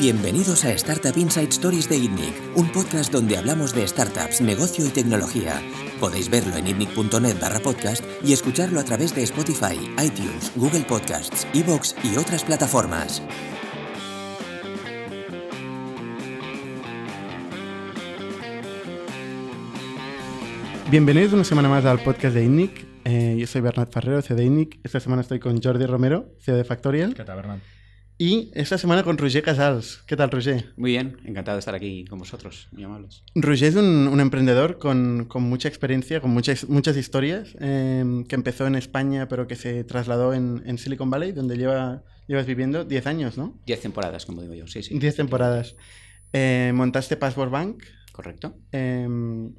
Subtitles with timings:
[0.00, 4.88] Bienvenidos a Startup Inside Stories de ITNIC, un podcast donde hablamos de startups, negocio y
[4.88, 5.60] tecnología.
[6.00, 11.46] Podéis verlo en itnic.net barra podcast y escucharlo a través de Spotify, iTunes, Google Podcasts,
[11.52, 13.20] Evox y otras plataformas.
[20.90, 22.84] Bienvenidos una semana más al podcast de INNIC.
[23.04, 24.80] Eh, yo soy Bernat Ferrero, CEO de INNIC.
[24.82, 27.14] Esta semana estoy con Jordi Romero, CEO de Factorial.
[27.14, 27.60] ¿Qué tal, Bernat?
[28.18, 30.02] Y esta semana con Roger Casals.
[30.08, 30.72] ¿Qué tal, Roger?
[30.76, 33.22] Muy bien, encantado de estar aquí con vosotros, muy amables.
[33.36, 38.34] Roger es un, un emprendedor con, con, mucha experiencia, con muchas, muchas historias, eh, que
[38.34, 42.84] empezó en España, pero que se trasladó en, en Silicon Valley, donde lleva, llevas viviendo
[42.84, 43.56] 10 años, ¿no?
[43.64, 44.98] 10 temporadas, como digo yo, sí, sí.
[44.98, 45.76] 10 temporadas.
[46.32, 47.84] Eh, montaste Passport Bank.
[48.20, 48.54] Correcto.
[48.70, 49.08] Eh,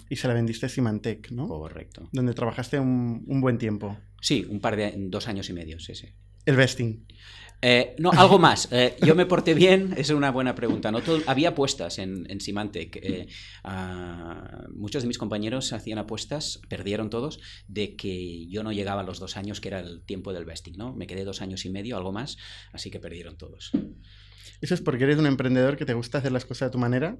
[0.08, 1.48] y se la vendiste a Symantec, ¿no?
[1.48, 2.08] Correcto.
[2.12, 3.98] Donde trabajaste un, un, buen tiempo.
[4.22, 6.10] Sí, un par de dos años y medio, sí, sí.
[6.46, 7.08] El vesting.
[7.60, 8.68] Eh, no, algo más.
[8.72, 10.92] Eh, yo me porté bien, es una buena pregunta.
[10.92, 11.02] ¿no?
[11.02, 13.00] Todo, había apuestas en, en Symantec.
[13.02, 13.28] Eh,
[13.66, 19.04] uh, muchos de mis compañeros hacían apuestas, perdieron todos, de que yo no llegaba a
[19.04, 20.78] los dos años, que era el tiempo del vesting.
[20.78, 20.94] ¿no?
[20.94, 22.38] Me quedé dos años y medio, algo más,
[22.74, 23.72] así que perdieron todos.
[24.62, 27.18] ¿Eso es porque eres un emprendedor que te gusta hacer las cosas de tu manera?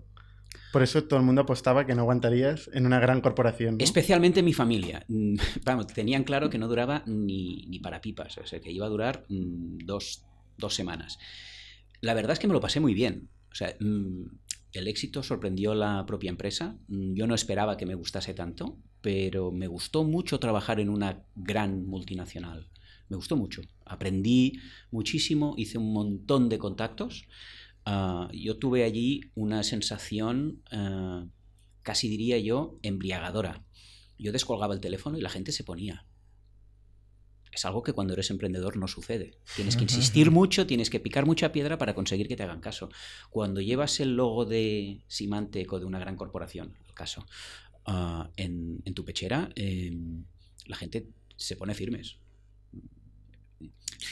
[0.72, 3.78] Por eso todo el mundo apostaba que no aguantarías en una gran corporación.
[3.78, 3.84] ¿no?
[3.84, 5.06] Especialmente mi familia.
[5.66, 8.90] Vamos, tenían claro que no duraba ni, ni para pipas, o sea, que iba a
[8.90, 10.26] durar mmm, dos,
[10.58, 11.20] dos semanas.
[12.00, 13.30] La verdad es que me lo pasé muy bien.
[13.52, 14.24] O sea, mmm,
[14.74, 16.78] el éxito sorprendió la propia empresa.
[16.88, 21.24] Mm, Yo no esperaba que me gustase tanto, pero me gustó mucho trabajar en una
[21.36, 22.70] gran multinacional.
[23.10, 23.62] Me gustó mucho.
[23.86, 24.54] Aprendí
[24.90, 27.28] muchísimo, hice un montón de contactos.
[27.86, 31.28] Uh, yo tuve allí una sensación, uh,
[31.82, 33.64] casi diría yo, embriagadora.
[34.18, 36.06] Yo descolgaba el teléfono y la gente se ponía.
[37.52, 39.38] Es algo que cuando eres emprendedor no sucede.
[39.56, 42.90] Tienes que insistir mucho, tienes que picar mucha piedra para conseguir que te hagan caso.
[43.30, 47.26] Cuando llevas el logo de Symantec o de una gran corporación, el caso,
[47.88, 49.92] uh, en, en, tu pechera, eh,
[50.66, 52.18] la gente se pone firmes.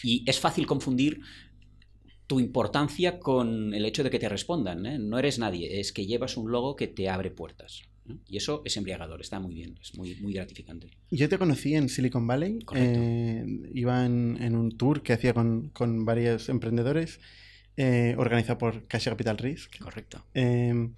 [0.04, 1.22] Y es fácil confundir
[2.30, 4.86] tu importancia con el hecho de que te respondan.
[4.86, 5.00] ¿eh?
[5.00, 7.82] No eres nadie, es que llevas un logo que te abre puertas.
[8.08, 8.18] ¿eh?
[8.28, 10.92] Y eso es embriagador, está muy bien, es muy, muy gratificante.
[11.10, 15.70] Yo te conocí en Silicon Valley, eh, iba en, en, un tour que hacía con,
[15.70, 17.20] con varios emprendedores,
[17.78, 19.80] eh, organizado por Cash Capital Risk.
[19.80, 20.24] Correcto.
[20.36, 20.92] Eh,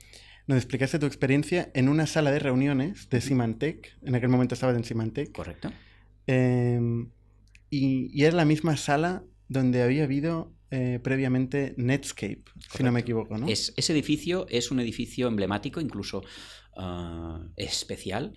[0.48, 4.76] nos explicaste tu experiencia en una sala de reuniones de Symantec, en aquel momento estabas
[4.76, 5.32] en Symantec.
[5.32, 5.72] Correcto.
[6.28, 6.78] Eh,
[7.70, 12.78] y, y, es la misma sala donde había habido eh, previamente Netscape, Correcto.
[12.78, 13.46] si no me equivoco, ¿no?
[13.48, 16.24] Es, ese edificio es un edificio emblemático, incluso
[16.78, 18.34] uh, especial,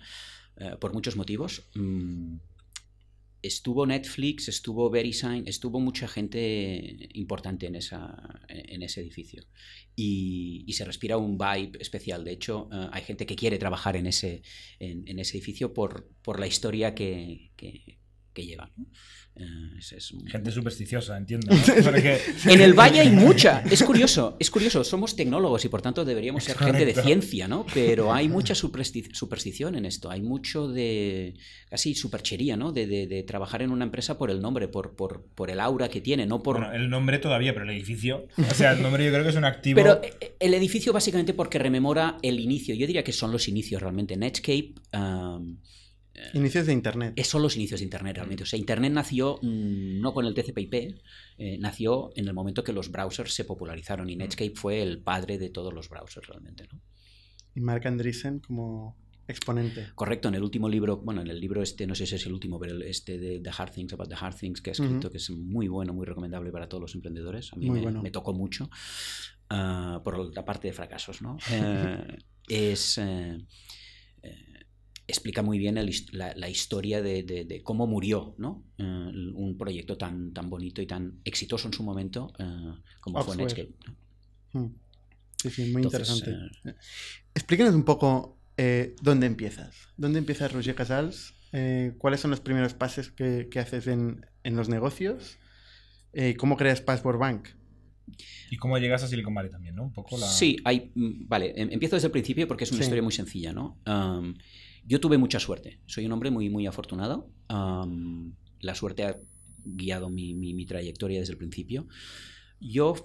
[0.59, 1.69] uh, por muchos motivos.
[1.75, 2.35] Mm,
[3.41, 9.45] estuvo Netflix, estuvo VeriSign, estuvo mucha gente importante en, esa, en ese edificio.
[9.95, 12.25] Y, y, se respira un vibe especial.
[12.25, 14.41] De hecho, uh, hay gente que quiere trabajar en ese,
[14.79, 17.99] en, en ese edificio por, por la historia que, que,
[18.33, 18.73] que lleva.
[18.75, 18.87] ¿no?
[19.37, 20.13] Uh, es.
[20.27, 21.53] Gente supersticiosa, entiendo.
[21.53, 21.61] ¿no?
[21.83, 22.19] Porque...
[22.45, 23.63] en el valle hay mucha.
[23.75, 24.83] Es curioso, es curioso.
[24.85, 26.77] Somos tecnólogos y por tanto deberíamos ser Correcto.
[26.77, 27.65] gente de ciencia, ¿no?
[27.73, 30.09] Pero hay mucha superstición en esto.
[30.09, 31.35] Hay mucho de
[31.69, 32.71] casi superchería, ¿no?
[32.71, 35.89] De, de, de, trabajar en una empresa por el nombre, por, por, por el aura
[35.89, 36.59] que tiene, no por.
[36.59, 38.27] Bueno, el nombre todavía, pero el edificio.
[38.37, 39.75] O sea, el nombre yo creo que es un activo.
[39.75, 42.73] Pero eh, el edificio básicamente porque rememora el inicio.
[42.75, 44.15] Yo diría que son los inicios realmente.
[44.15, 44.75] Netscape.
[44.93, 45.57] Um,
[46.33, 47.21] Inicios de Internet.
[47.23, 48.43] Son los inicios de Internet realmente.
[48.43, 50.95] O sea, Internet nació mmm, no con el TCP/IP,
[51.37, 55.37] eh, nació en el momento que los browsers se popularizaron y Netscape fue el padre
[55.37, 56.67] de todos los browsers realmente.
[56.71, 56.81] ¿no?
[57.53, 59.87] Y Mark Andreessen como exponente.
[59.95, 62.33] Correcto, en el último libro, bueno, en el libro este, no sé si es el
[62.33, 64.99] último, pero este de The Hard Things About the Hard Things que ha escrito, uh
[64.99, 65.11] -huh.
[65.11, 67.51] que es muy bueno, muy recomendable para todos los emprendedores.
[67.53, 68.01] A mí me, bueno.
[68.01, 68.69] me, tocó mucho
[69.51, 71.35] uh, por la parte de fracasos, ¿no?
[71.35, 72.99] uh, es.
[75.07, 78.63] Explica muy bien el, la, la, historia de, de, de, cómo murió ¿no?
[78.79, 83.35] Uh, un proyecto tan, tan bonito y tan exitoso en su momento uh, como Oxford.
[83.35, 83.73] fue Netscape.
[84.53, 84.67] Hmm.
[85.37, 86.69] Sí, sí, muy Entonces, interesante.
[86.69, 86.73] Uh...
[87.35, 89.75] Explíquenos un poco eh, dónde empiezas.
[89.97, 91.33] ¿Dónde empieza Roger Casals?
[91.51, 95.37] Eh, ¿Cuáles son los primeros pasos que, que haces en, en, los negocios?
[96.13, 97.49] Eh, ¿Cómo creas Passport Bank?
[98.49, 99.83] Y cómo llegas a Silicon Valley también, ¿no?
[99.83, 100.27] Un poco la...
[100.27, 102.83] Sí, hay, mm, vale, em, empiezo desde el principio porque es una sí.
[102.83, 103.81] historia muy sencilla, ¿no?
[103.85, 104.35] Um,
[104.85, 105.79] yo tuve mucha suerte.
[105.85, 107.29] Soy un hombre muy, muy afortunado.
[107.49, 109.19] La suerte ha
[109.63, 111.87] guiado mi, mi, mi, trayectoria desde el principio.
[112.59, 112.95] Yo,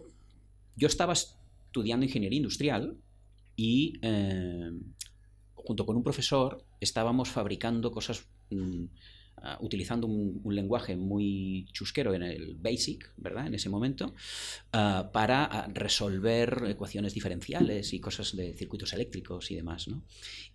[0.77, 2.99] yo estaba estudiando ingeniería industrial
[3.57, 4.71] y eh,
[5.55, 8.85] junto con un profesor estábamos fabricando cosas mm,
[9.43, 13.47] ah, utilizando un, lenguaje muy chusquero en el BASIC, ¿verdad?
[13.47, 14.15] En ese momento,
[14.73, 20.05] ah, para ah, resolver ecuaciones diferenciales y cosas de circuitos eléctricos y demás, ¿no?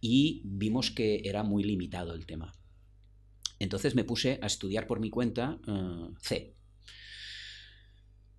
[0.02, 2.54] Y vimos que era muy limitado el tema.
[3.60, 5.60] Entonces me puse a estudiar por mi cuenta
[6.20, 6.56] C.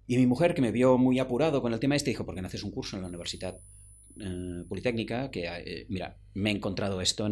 [0.06, 2.40] Y mi mujer, que me vio muy apurado con el tema este, dijo, ¿por qué
[2.40, 3.58] no haces un curso en la Universidad
[4.20, 5.30] eh, Politécnica?
[5.30, 7.28] Que, eh, mira, me he encontrado esto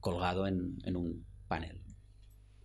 [0.00, 1.82] colgado en, en un panel.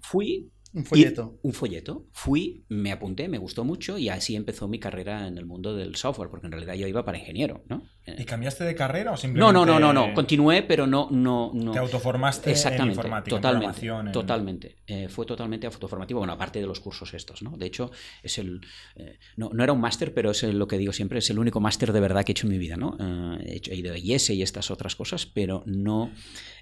[0.08, 1.40] Fui, un folleto.
[1.42, 2.08] un folleto.
[2.12, 5.96] Fui, me apunté, me gustó mucho y así empezó mi carrera en el mundo del
[5.96, 7.84] software, porque en realidad yo iba para ingeniero, ¿no?
[8.06, 9.54] ¿Y cambiaste de carrera o simplemente...?
[9.54, 10.14] No, no, no, no, no.
[10.14, 11.10] continué, pero no...
[11.12, 11.72] no, no...
[11.72, 14.76] Te autoformaste Exactamente, en informática, totalmente, totalmente.
[14.86, 17.58] Eh, fue totalmente autoformativo, bueno, aparte de los cursos estos, ¿no?
[17.58, 17.92] De hecho,
[18.22, 18.62] es el...
[18.96, 21.60] Eh, no, no, era un máster, pero es lo que digo siempre, es el único
[21.60, 22.98] máster de verdad que he hecho en mi vida, ¿no?
[23.00, 26.12] Eh, he, hecho, he ido a IES y estas otras cosas, pero no...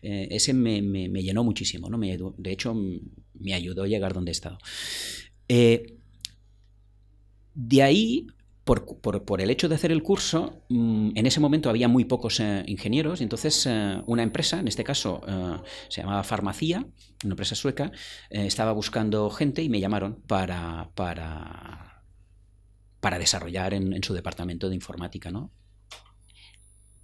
[0.01, 1.97] ese me, me, me, llenó muchísimo, ¿no?
[1.97, 2.75] Me, de hecho,
[3.33, 4.57] me ayudó a llegar donde he estado.
[5.47, 5.97] Eh,
[7.53, 8.27] de ahí,
[8.63, 12.63] por, el hecho de hacer el curso, mm, en ese momento había muy pocos eh,
[12.67, 15.21] ingenieros, y entonces eh, una empresa, en este caso
[15.89, 16.85] se llamaba Farmacia,
[17.23, 17.91] una empresa sueca,
[18.29, 20.91] estaba buscando gente y me llamaron para,
[23.19, 25.51] desarrollar en, su departamento de informática, ¿no?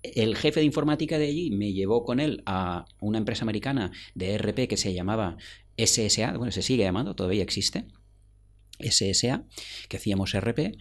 [0.01, 4.33] el jefe de informática de allí me llevó con él a una empresa americana de
[4.35, 5.35] ERP que se llamaba
[5.77, 7.85] SSA, bueno, se sigue llamando, todavía existe,
[8.79, 9.43] SSA,
[9.89, 10.77] que hacíamos ERP,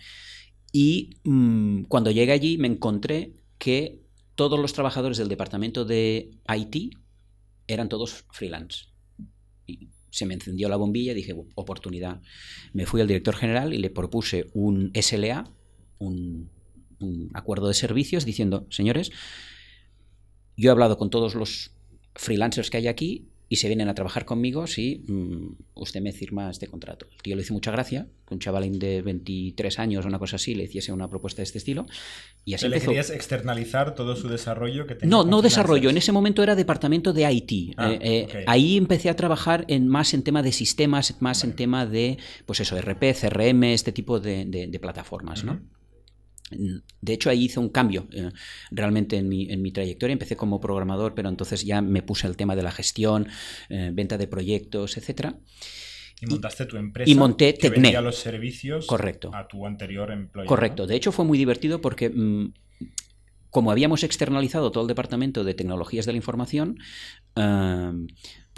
[0.72, 4.02] y mm, cuando llegué allí me encontré que
[4.34, 6.94] todos los trabajadores del departamento de IT
[7.66, 8.86] eran todos freelance.
[9.66, 12.22] Y se me encendió la bombilla y dije, oportunidad.
[12.72, 15.52] Me fui al director general y le propuse un SLA,
[15.98, 16.50] un
[17.00, 19.10] un acuerdo de servicios diciendo, señores,
[20.56, 21.72] yo he hablado con todos los
[22.14, 26.50] freelancers que hay aquí y se vienen a trabajar conmigo si mm, usted me firma
[26.50, 27.06] este contrato.
[27.10, 30.36] El tío le hizo mucha gracia, que un chavalín de 23 años o una cosa
[30.36, 31.86] así le hiciese una propuesta de este estilo.
[32.44, 35.88] Y así le querías externalizar todo su desarrollo que No, no desarrollo.
[35.88, 37.74] En ese momento era departamento de IT.
[37.78, 41.54] Ah, eh, eh, ahí empecé a trabajar en, más en tema de sistemas, más en
[41.54, 45.58] tema de, pues eso, RP, CRM, este tipo de, plataformas, ¿no?
[46.50, 48.30] De hecho, ahí hice un cambio eh,
[48.70, 50.12] realmente en mi, en mi, trayectoria.
[50.12, 53.28] Empecé como programador, pero entonces ya me puse al tema de la gestión,
[53.68, 55.34] eh, venta de proyectos, etc.
[56.20, 59.30] Y montaste tu empresa y monté que vendía los servicios Correcto.
[59.34, 60.48] a tu anterior empleador.
[60.48, 60.86] Correcto.
[60.86, 62.52] De hecho, fue muy divertido porque mm,
[63.50, 66.78] como habíamos externalizado todo el departamento de tecnologías de la información,
[67.36, 67.92] eh,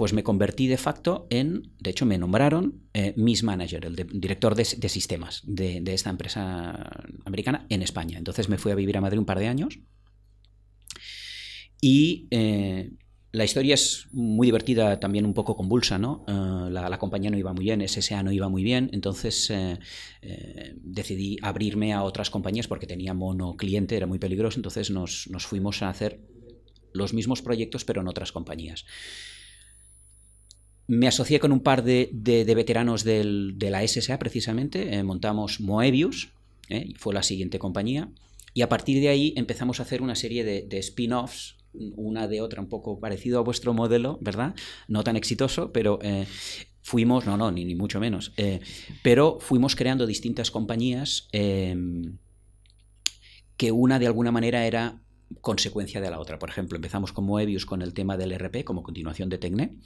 [0.00, 4.54] pues me convertí de facto en, de hecho me nombraron eh, Miss Manager, el director
[4.54, 8.16] de, sistemas de, esta empresa americana en España.
[8.16, 9.78] Entonces me fui a vivir a Madrid un par de años
[11.82, 12.92] y eh,
[13.30, 16.24] la historia es muy divertida, también un poco convulsa, ¿no?
[16.26, 19.52] Eh, la, compañía no iba muy bien, SSA no iba muy bien, entonces
[20.76, 25.44] decidí abrirme a otras compañías porque tenía mono cliente, era muy peligroso, entonces nos, nos
[25.44, 26.22] fuimos a hacer
[26.94, 28.86] los mismos proyectos pero en otras compañías.
[30.90, 32.10] Me asocié con un par de,
[32.56, 36.32] veteranos de la SSA precisamente, eh, montamos Moebius,
[36.68, 38.10] eh, fue la siguiente compañía,
[38.54, 42.60] y a partir de ahí empezamos a hacer una serie de, spin-offs, una de otra
[42.60, 44.56] un poco parecido a vuestro modelo, ¿verdad?
[44.88, 46.26] No tan exitoso, pero eh,
[46.82, 48.32] fuimos, no, no, ni, ni mucho menos,
[49.04, 52.18] pero fuimos creando distintas compañías em,
[53.56, 55.00] que una de alguna manera era
[55.40, 56.40] consecuencia de la otra.
[56.40, 59.76] Por ejemplo, empezamos con Moebius con el tema del RP como continuación de Tecne.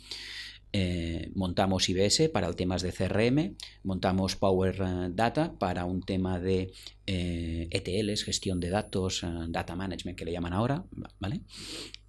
[0.76, 3.54] Eh, montamos IBS para el temas de CRM,
[3.84, 6.72] montamos Power eh, Data para un tema de
[7.06, 10.84] ETLs, e gestión de datos, eh, data management que le llaman ahora,
[11.20, 11.42] ¿vale?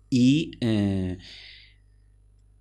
[0.10, 0.58] Y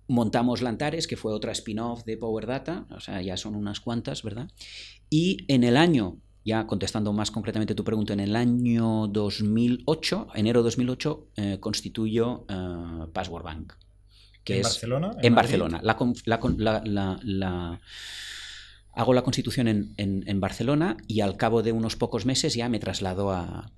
[0.07, 4.21] montamos Lantares, que fue otra spin-off de Power Data, o sea, ya son unas cuantas,
[4.21, 4.51] ¿verdad?
[5.09, 10.61] Y en el año ya contestando más concretamente tu pregunta, en el año 2008, enero
[10.61, 12.45] 2008, constituyo
[13.11, 13.84] Password Bank.
[14.47, 15.11] ¿En Barcelona?
[15.21, 15.81] En, Barcelona.
[15.83, 17.79] La,
[18.93, 23.31] hago la constitución en, Barcelona y al cabo de unos pocos meses ya me traslado
[23.31, 23.71] a,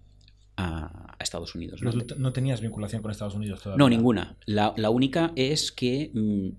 [1.20, 1.82] Estados Unidos.
[1.82, 2.32] ¿no?
[2.32, 3.80] tenías vinculación con Estados Unidos todavía?
[3.80, 4.38] No, ninguna.
[4.46, 6.50] La, única es que mm,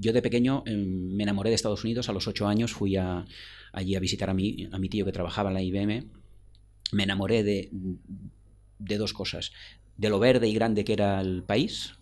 [0.00, 2.08] yo de pequeño em, me enamoré de Estados Unidos.
[2.08, 5.50] A los ocho años fui allí a visitar a mi, a mi tío que trabajaba
[5.50, 6.04] en la IBM.
[6.92, 7.70] Me enamoré de,
[8.78, 9.52] de dos cosas.
[9.96, 11.92] De lo verde y grande que era el país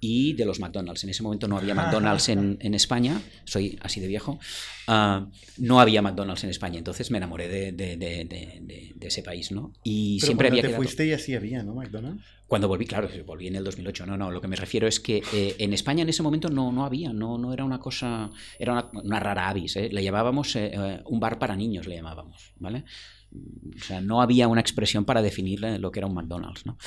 [0.00, 1.02] y de los McDonald's.
[1.02, 4.38] En ese momento no había McDonald's en, en España, soy así de viejo,
[4.86, 5.26] ah,
[5.56, 9.50] no había McDonald's en España, entonces me enamoré de, de, de, de- de ese país,
[9.50, 9.72] ¿no?
[9.82, 11.74] Y Pero siempre había te quedado- fuiste ya sí había, ¿no?
[11.74, 12.22] McDonald's.
[12.46, 14.06] Cuando volví, claro, volví en el 2008.
[14.06, 16.70] No, no, lo que me refiero es que eh, en España en ese momento no,
[16.72, 19.88] no había, no, no era una cosa, era una, una rara avis, ¿eh?
[19.90, 22.84] le llamábamos eh, un bar para niños, le llamábamos, ¿vale?
[23.30, 26.78] O sea, no había una expresión para definir lo que era un McDonald's, ¿no?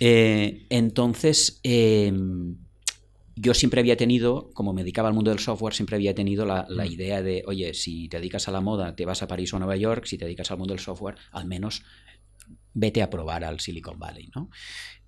[0.00, 2.12] Eh, entonces, eh,
[3.38, 6.66] yo siempre había tenido, como me dedicaba al mundo del software, siempre había tenido la,
[6.70, 9.56] la idea de, oye, si te dedicas a la moda, te vas a París o
[9.56, 11.82] a Nueva York, si te dedicas al mundo del software, al menos
[12.72, 14.50] vete a probar al Silicon Valley, ¿no?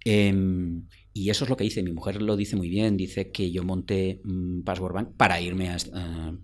[0.04, 1.82] Em, y eso es lo que hice.
[1.82, 2.96] Mi mujer lo dice muy bien.
[2.96, 6.34] Dice que yo monté mm, Password Bank para irme a, a-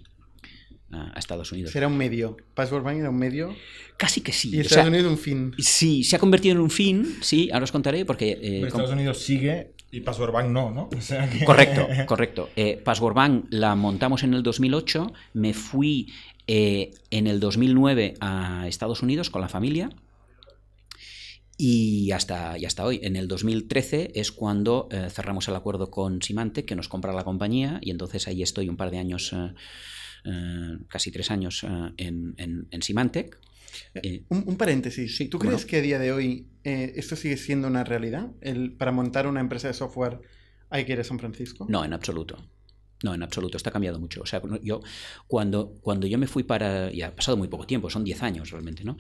[1.14, 1.74] a Estados Unidos.
[1.76, 2.36] Era un medio.
[2.54, 3.54] Password Bank era un medio.
[3.96, 4.50] Casi que sí.
[4.54, 5.52] Y o Estados sea, Unidos un fin.
[5.58, 7.16] sí, se ha convertido en un fin.
[7.20, 8.32] Sí, ahora os contaré porque...
[8.32, 10.88] eh, Pero Estados Unidos sigue y Password Bank no, ¿no?
[10.96, 12.50] O sea que- Correcto, correcto.
[12.56, 15.12] Eh, Password Bank la montamos en el 2008.
[15.34, 16.12] Me fui
[16.46, 19.90] eh, en el 2009 a Estados Unidos con la familia.
[21.56, 26.20] Y hasta, y hasta hoy, en el 2013 es cuando eh, cerramos el acuerdo con
[26.20, 29.32] Symantec, que nos compra la compañía, y entonces ahí estoy un par de años,
[30.88, 33.38] casi tres años eh, en, en, en Symantec.
[33.94, 35.16] Eh, Un, un paréntesis.
[35.16, 38.30] Sí, ¿Tú crees que a día de hoy eh, esto sigue siendo una realidad?
[38.40, 40.20] El, para montar una empresa de software
[40.70, 41.66] hay que ir a San Francisco.
[41.68, 42.38] No, en absoluto.
[43.02, 43.56] No, en absoluto.
[43.56, 44.22] Está cambiado mucho.
[44.22, 44.80] O sea, yo
[45.26, 46.90] cuando, cuando yo me fui para...
[46.92, 48.96] Y ha pasado muy poco tiempo, son 10 años realmente, ¿no?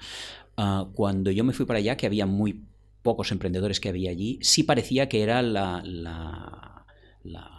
[0.56, 2.64] Ah, cuando yo me fui para allá, que había muy
[3.02, 6.84] pocos emprendedores que había allí, sí parecía que era la, la-
[7.22, 7.53] la-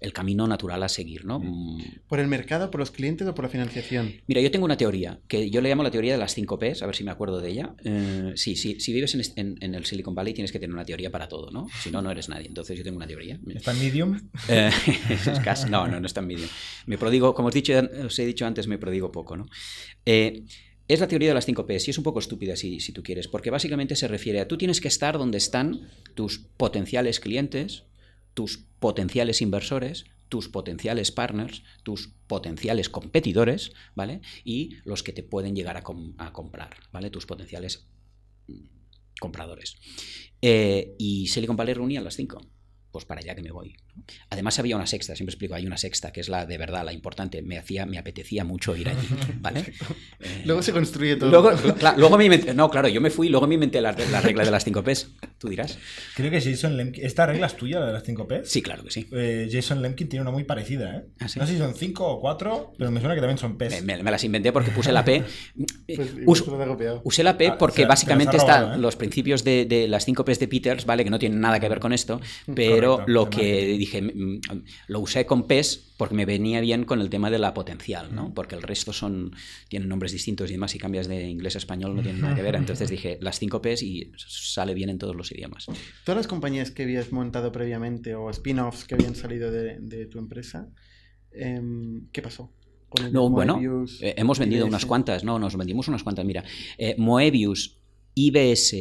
[0.00, 1.40] el camino natural a seguir, ¿no?
[1.40, 4.12] Mm, ¿Por el mercado, por los clientes o por la financiación?
[4.26, 6.82] Mira, yo tengo una teoría, que yo le llamo la teoría de las 5 Ps,
[6.82, 7.74] a ver si me acuerdo de ella.
[7.84, 10.74] Eh, sí, sí, si vives en, est- en- en el Silicon Valley tienes que tener
[10.74, 11.66] una teoría para todo, ¿no?
[11.82, 12.46] Si no, no eres nadie.
[12.48, 13.38] Entonces yo tengo una teoría.
[13.54, 14.20] Está en Medium.
[14.48, 14.70] Eh,
[15.10, 16.46] es casi- no, no, no está en medio.
[16.86, 17.72] Me prodigo, como os, dicho,
[18.04, 19.46] os he dicho antes, me prodigo poco, ¿no?
[20.04, 20.44] Eh,
[20.88, 23.02] es la teoría de las 5 Ps y es un poco estúpida si, si tú
[23.02, 27.82] quieres, porque básicamente se refiere a tú tienes que estar donde están tus potenciales clientes,
[28.36, 34.20] tus potenciales inversores, tus potenciales partners, tus potenciales competidores, ¿vale?
[34.44, 37.08] Y los que te pueden llegar a, com- a comprar, ¿vale?
[37.08, 37.88] Tus potenciales
[38.46, 38.66] mm,
[39.18, 39.78] compradores.
[40.42, 42.46] Eh, y Silicon Valley reunía las cinco.
[42.90, 43.74] Pues para allá que me voy.
[44.30, 46.92] Además había una sexta, siempre explico, hay una sexta, que es la de verdad, la
[46.92, 47.42] importante.
[47.42, 49.08] Me hacía, me apetecía mucho ir allí,
[49.40, 49.60] ¿vale?
[50.20, 51.30] Eh, Luego se construye todo.
[51.96, 54.50] luego, me inventé, no, claro, yo me fui luego me inventé la, la regla de
[54.50, 55.10] las 5 Ps.
[55.38, 55.78] Tú dirás.
[56.14, 57.04] Creo que Jason Lemkin.
[57.04, 58.42] ¿Esta regla es tuya, la de las 5 P?
[58.44, 59.06] Sí, claro que sí.
[59.12, 61.02] Eh, Jason Lemkin tiene una muy parecida, ¿eh?
[61.20, 61.38] ¿Ah, sí?
[61.38, 63.82] No sé si son 5 o 4, pero me suena que también son Ps.
[63.82, 65.22] Me, me- me las inventé porque puse la P.
[65.86, 66.42] Pues.
[67.04, 68.78] Usé la P Ah, porque o sea, básicamente están ¿eh?
[68.78, 71.04] los principios de, de las 5 Ps de Peters, ¿vale?
[71.04, 72.20] Que no tienen nada que ver con esto,
[72.54, 73.76] pero Correcto, lo que.
[73.86, 74.40] Dije, mm,
[74.88, 78.34] lo usé con Ps porque me venía bien con el tema de la potencial, ¿no?
[78.34, 79.34] Porque el resto son
[79.68, 82.42] tienen nombres distintos y demás, si cambias de inglés a español no tienen nada que
[82.42, 82.54] ver.
[82.56, 85.66] Entonces dije las 5 Ps y sale bien en todos los idiomas.
[86.04, 90.18] Todas las compañías que habías montado previamente o spin-offs que habían salido de, de tu
[90.18, 90.68] empresa,
[91.30, 92.52] em, ¿qué pasó?
[92.88, 96.24] Con el No, bueno, Moebius, eh, hemos vendido unas cuantas, no, nos vendimos unas cuantas.
[96.24, 96.44] Mira,
[96.78, 97.78] eh, Moebius,
[98.18, 98.74] IBS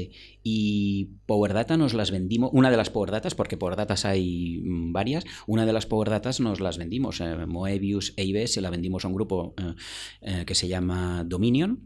[0.44, 4.62] y Power Data nos las vendimos, una de las Power Datas, porque Power Datas hay
[4.64, 8.70] mm, varias, una de las Power Datas nos las vendimos, eh, Moebius e IBS la
[8.70, 9.74] vendimos a un grupo eh,
[10.22, 11.86] eh, que se llama Dominion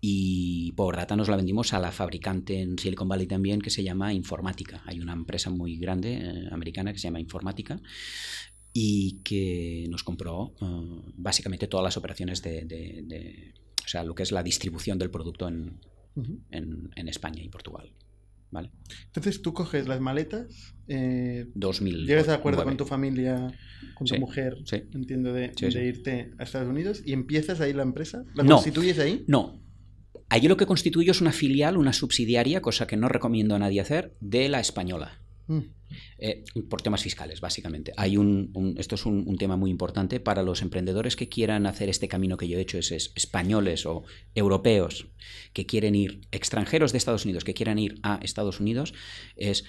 [0.00, 3.84] y Power Data nos la vendimos a la fabricante en Silicon Valley también que se
[3.84, 4.82] llama Informática.
[4.86, 7.80] Hay una empresa muy grande americana que se llama Informática
[8.72, 10.54] y que nos compró
[11.16, 15.10] básicamente todas las operaciones de, de- de- o sea, lo que es la distribución del
[15.10, 15.80] producto en,
[16.50, 17.92] En- en España y Portugal.
[18.50, 18.70] ¿Vale?
[19.04, 22.06] Entonces tú coges las maletas, eh, 2000.
[22.06, 23.52] llegas de acuerdo con tu familia,
[23.94, 24.84] con tu Sí, mujer, sí.
[24.94, 25.78] entiendo, de, Sí, sí.
[25.78, 28.24] de irte a Estados Unidos y empiezas ahí la empresa.
[28.34, 28.54] ¿La No.
[28.54, 29.22] constituyes ahí?
[29.26, 29.62] No.
[30.30, 33.80] Allí lo que constituyo es una filial, una subsidiaria, cosa que no recomiendo a nadie
[33.82, 35.20] hacer, de la española.
[35.46, 35.58] Mm.
[36.18, 37.92] Eh, por temas fiscales, básicamente.
[37.96, 41.66] Hay un, un- esto es un, un tema muy importante para los emprendedores que quieran
[41.66, 44.04] hacer este camino que yo he hecho, es, es españoles o
[44.34, 45.08] europeos
[45.52, 48.94] que quieren ir, extranjeros de Estados Unidos que quieran ir a Estados Unidos,
[49.36, 49.64] es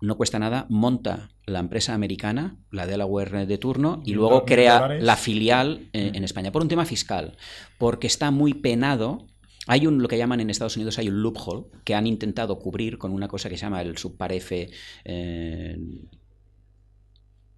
[0.00, 5.02] no cuesta nada, monta la empresa americana, la Delaware de turno, y luego crea dólares.
[5.04, 7.36] la filial eh, en España, por un tema fiscal,
[7.78, 9.26] porque está muy penado.
[9.70, 12.96] Hay un, lo que llaman en Estados Unidos, hay un loophole que han intentado cubrir
[12.96, 14.70] con una cosa que se llama el subpar F
[15.04, 15.78] eh,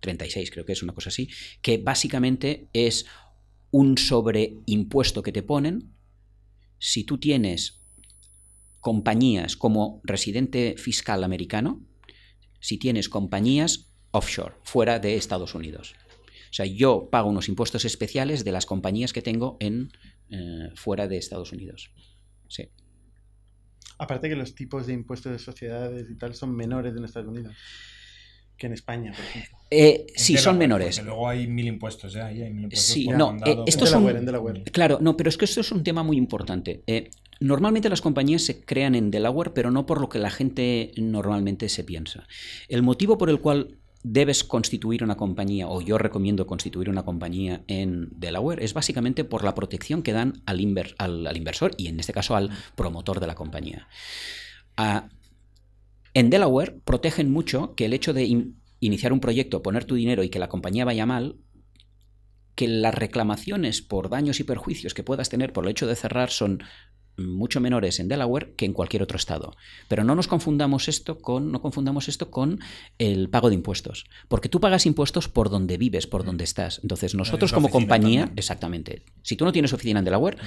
[0.00, 1.28] 36, creo que es una cosa así,
[1.62, 3.06] que básicamente es
[3.70, 5.94] un sobreimpuesto que te ponen
[6.78, 7.80] si tú tienes
[8.80, 11.86] compañías como residente fiscal americano,
[12.58, 15.94] si tienes compañías offshore, fuera de Estados Unidos.
[16.50, 19.92] O sea, yo pago unos impuestos especiales de las compañías que tengo en
[20.30, 21.90] eh, fuera de Estados Unidos.
[22.50, 22.68] Sí.
[23.98, 27.54] Aparte que los tipos de impuestos de sociedades y tal son menores en Estados Unidos
[28.56, 29.58] que en España, por ejemplo.
[29.70, 30.96] Eh, sí, son menores.
[30.96, 32.20] Porque luego hay mil impuestos, ¿eh?
[32.20, 34.64] Hay mil impuestos Sí, no, eh, esto es un- Delaware.
[34.64, 36.82] Claro, no, pero es que esto es un tema muy importante.
[36.86, 37.08] Eh,
[37.40, 41.70] normalmente las compañías se crean en Delaware, pero no por lo que la gente normalmente
[41.70, 42.26] se piensa.
[42.68, 47.64] El motivo por el cual debes constituir una compañía, o yo recomiendo constituir una compañía
[47.66, 51.88] en Delaware, es básicamente por la protección que dan al, inver- al- al inversor y
[51.88, 53.88] en este caso al promotor de la compañía.
[54.76, 55.08] Ah,
[56.14, 60.22] en Delaware protegen mucho que el hecho de in- iniciar un proyecto, poner tu dinero
[60.22, 61.36] y que la compañía vaya mal,
[62.54, 66.30] que las reclamaciones por daños y perjuicios que puedas tener por el hecho de cerrar
[66.30, 66.62] son
[67.26, 69.52] mucho menores en Delaware que en cualquier otro estado.
[69.88, 72.60] Pero no nos confundamos esto con no confundamos esto con
[72.98, 76.80] el pago de impuestos, porque tú pagas impuestos por donde vives, por donde estás.
[76.82, 78.38] Entonces, nosotros como compañía, también.
[78.38, 79.04] exactamente.
[79.22, 80.38] Si tú no tienes oficina en Delaware,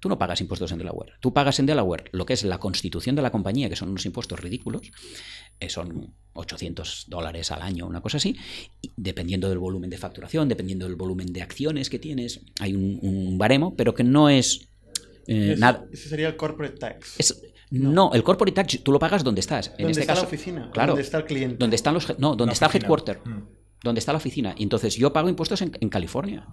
[0.00, 1.12] tú no pagas impuestos en Delaware.
[1.20, 4.06] Tú pagas en Delaware lo que es la constitución de la compañía, que son unos
[4.06, 4.92] impuestos ridículos,
[5.60, 8.36] eh, son 800 dólares al año, una cosa así,
[8.82, 12.98] y dependiendo del volumen de facturación, dependiendo del volumen de acciones que tienes, hay un,
[13.02, 14.68] un baremo, pero que no es
[15.26, 15.84] eh, nada.
[15.92, 17.14] Ese sería el corporate tax.
[17.18, 18.12] Es- no.
[18.12, 19.68] el corporate tax tú lo pagas donde estás.
[19.68, 20.70] En ¿Dónde este está caso, la oficina?
[20.72, 20.88] Claro.
[20.92, 21.56] ¿Dónde está el cliente?
[21.58, 23.42] donde están los, no, donde La está el headquarter, Mm.
[23.82, 24.54] donde está la oficina.
[24.56, 26.46] Y entonces yo pago impuestos en, en California.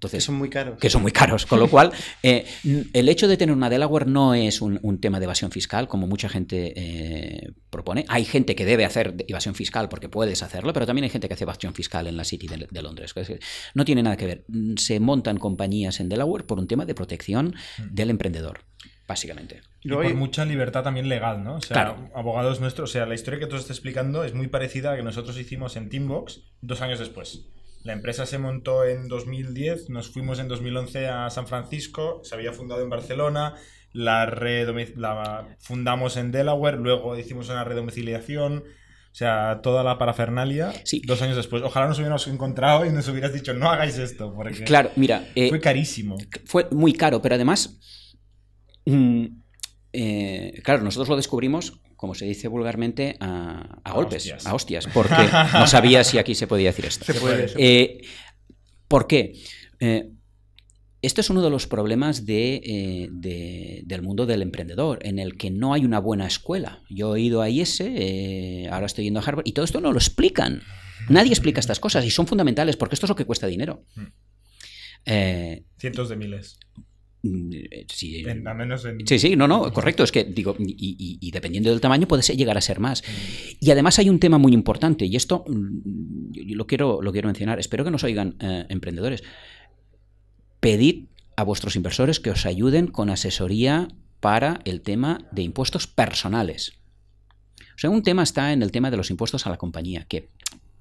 [0.00, 0.78] Que Entonces, son muy caros.
[0.78, 1.44] que son muy caros.
[1.44, 1.90] Con lo cual,
[2.22, 2.46] eh,
[2.92, 6.06] el hecho de tener una Delaware no es un, un tema de evasión fiscal, como
[6.06, 8.04] mucha gente eh, propone.
[8.08, 11.34] Hay gente que debe hacer evasión fiscal porque puedes hacerlo, pero también hay gente que
[11.34, 13.12] hace evasión fiscal en la City de, de Londres.
[13.16, 13.40] Es que
[13.74, 14.44] No tiene nada que ver.
[14.48, 17.56] Mm, Se montan compañías en Delaware por un tema de protección
[17.90, 18.60] del emprendedor,
[19.08, 19.62] básicamente.
[19.82, 21.56] Y Luego por hay- mucha libertad también legal, ¿no?
[21.56, 22.08] O sea, Claro.
[22.14, 24.98] abogados nuestros, o sea, la historia que tú estás explicando es muy parecida a la
[24.98, 27.46] que nosotros hicimos en Teambox dos años después.
[27.88, 32.52] La empresa se montó en 2010, nos fuimos en 2011 a San Francisco, se había
[32.52, 33.54] fundado en Barcelona,
[33.94, 34.26] la,
[34.96, 41.00] la fundamos en Delaware, luego hicimos una redomiciliación, o sea, toda la parafernalia Sí.
[41.06, 41.62] dos años después.
[41.62, 45.48] Ojalá nos hubiéramos encontrado y nos hubieras dicho, no hagáis esto, porque Claro, mira, eh,
[45.48, 46.18] fue carísimo.
[46.44, 47.78] fue muy caro, pero además,
[48.84, 49.24] mm,
[49.94, 54.46] eh, claro, nosotros lo descubrimos, como se dice vulgarmente, a, a A golpes, hostias.
[54.46, 55.14] a hostias, porque
[55.52, 57.04] no sabía si aquí se podía decir esto.
[57.04, 57.48] Se puede.
[57.48, 57.66] se puede.
[57.82, 58.00] Eh,
[58.86, 59.32] ¿Por qué?
[59.80, 60.10] Eh,
[61.02, 65.36] esto es uno de los problemas de, eh, de- del mundo del emprendedor, en el
[65.36, 66.82] que no hay una buena escuela.
[66.88, 69.92] Yo he ido a IS, eh, ahora estoy yendo a Harvard, y todo esto no
[69.92, 70.62] lo explican.
[71.08, 73.84] Nadie explica estas cosas y son fundamentales porque esto es lo que cuesta dinero.
[73.96, 74.02] Mm.
[75.06, 76.58] Eh, Cientos de miles.
[77.22, 79.06] Mm, eh, sí, En- al menos en...
[79.06, 80.04] Sí, sí, no, no, correcto.
[80.04, 83.02] Es que digo, y, y- y dependiendo del tamaño puede ser- llegar a ser más.
[83.60, 87.58] Y además hay un tema muy importante, y esto mm, lo quiero, lo quiero mencionar.
[87.58, 89.22] Espero que nos oigan eh, emprendedores.
[90.60, 93.88] Pedid a vuestros inversores que os ayuden con asesoría
[94.20, 96.72] para el tema de impuestos personales.
[97.76, 100.30] O sea, un tema está en el tema de los impuestos a la compañía, que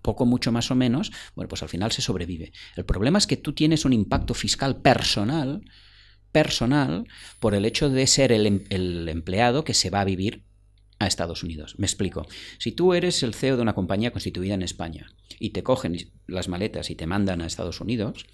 [0.01, 2.53] poco, mucho más o menos, bueno, pues al final se sobrevive.
[2.75, 5.61] El problema es que tú tienes un impacto fiscal personal,
[6.31, 7.07] personal,
[7.39, 10.43] por el hecho de ser el, em- el empleado que se va a vivir
[10.99, 11.75] a Estados Unidos.
[11.77, 12.25] Me explico.
[12.57, 16.47] Si tú eres el CEO de una compañía constituida en España y te cogen las
[16.47, 18.25] maletas y te mandan a Estados Unidos,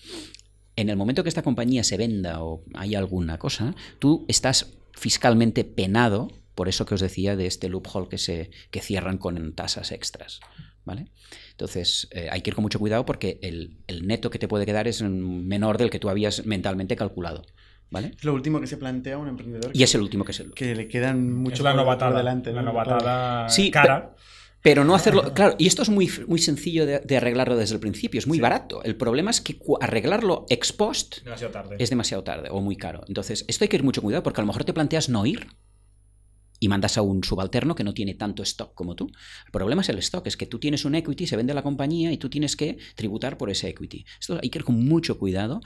[0.76, 5.64] en el momento que esta compañía se venda o hay alguna cosa, tú estás fiscalmente
[5.66, 9.92] penado por eso que os decía de este loophole que se que cierran con tasas
[9.92, 10.40] extras.
[10.86, 11.08] ¿Vale?
[11.52, 14.86] Entonces, eh, hay que ir con mucho cuidado porque el, neto que te puede quedar
[14.88, 17.46] es menor del que tú habías mentalmente calculado.
[17.94, 18.12] ¿Vale?
[18.18, 19.70] Es lo último que se plantea un emprendedor.
[19.74, 22.18] Y es el último que es el Que le quedan mucho Es la por novatada.
[22.18, 22.52] delante.
[22.52, 22.72] la ¿no?
[22.74, 24.16] novatada Sí, cara.
[24.64, 25.34] Pero no hacerlo.
[25.34, 28.38] Claro, y esto es muy, muy sencillo de, de arreglarlo desde el principio, es muy
[28.38, 28.42] Sí.
[28.42, 28.82] barato.
[28.84, 31.76] El problema es que cu- arreglarlo ex post Demasiado tarde.
[31.80, 33.02] es demasiado tarde o muy caro.
[33.08, 35.48] Entonces, esto hay que ir mucho cuidado porque a lo mejor te planteas no ir
[36.64, 39.12] y mandas a un subalterno que no tiene tanto stock como tú.
[39.46, 42.10] El problema es el stock, es que tú tienes un equity, se vende la compañía
[42.14, 44.06] y tú tienes que tributar por ese equity.
[44.18, 45.60] Esto hay que ir con mucho cuidado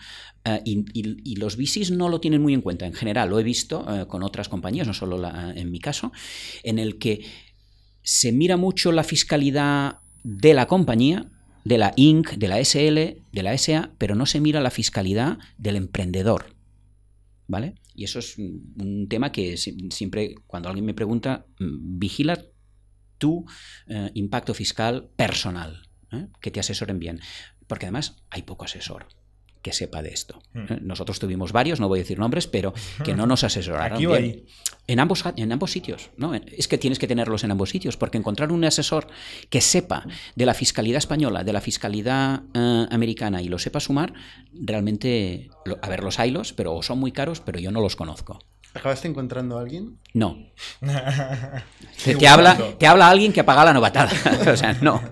[0.43, 2.87] eh, y, los VCs no lo tienen muy en cuenta.
[2.87, 6.11] En general, lo he visto eh, con otras compañías, no solo la- en mi caso,
[6.63, 7.23] en el que
[8.01, 11.29] se mira mucho la fiscalidad de la compañía,
[11.63, 15.37] de la Inc., de la SL, de la SA, pero no se mira la fiscalidad
[15.59, 16.55] del emprendedor.
[17.47, 17.75] ¿Vale?
[17.97, 22.39] Y eso es un tema que si- siempre, cuando alguien me pregunta, mm, vigila
[23.17, 23.43] tu
[23.87, 25.81] eh, impacto fiscal personal,
[26.11, 26.27] ¿eh?
[26.39, 27.19] que te asesoren bien.
[27.65, 29.07] Porque además hay poco asesor.
[29.61, 30.41] Que sepa de esto.
[30.53, 30.65] Hmm.
[30.69, 30.79] ¿eh?
[30.81, 33.97] Nosotros tuvimos varios, no voy a decir nombres, pero que no nos asesoraron.
[33.97, 34.23] Aquí o bien.
[34.23, 34.45] ahí.
[34.87, 36.33] En ambos, en ambos sitios, ¿no?
[36.33, 39.07] Es que tienes que tenerlos en ambos sitios, porque encontrar un asesor
[39.49, 44.13] que sepa de la fiscalidad española, de la fiscalidad eh, americana y lo sepa sumar,
[44.53, 45.49] realmente,
[45.81, 48.39] a ver, los haylos, pero o son muy caros, pero yo no los conozco.
[48.77, 49.97] ¿Acabaste encontrando a alguien?
[50.13, 50.37] No.
[52.03, 54.11] Te, te habla, te habla alguien que apaga la novatada.
[54.51, 55.01] o sea, no.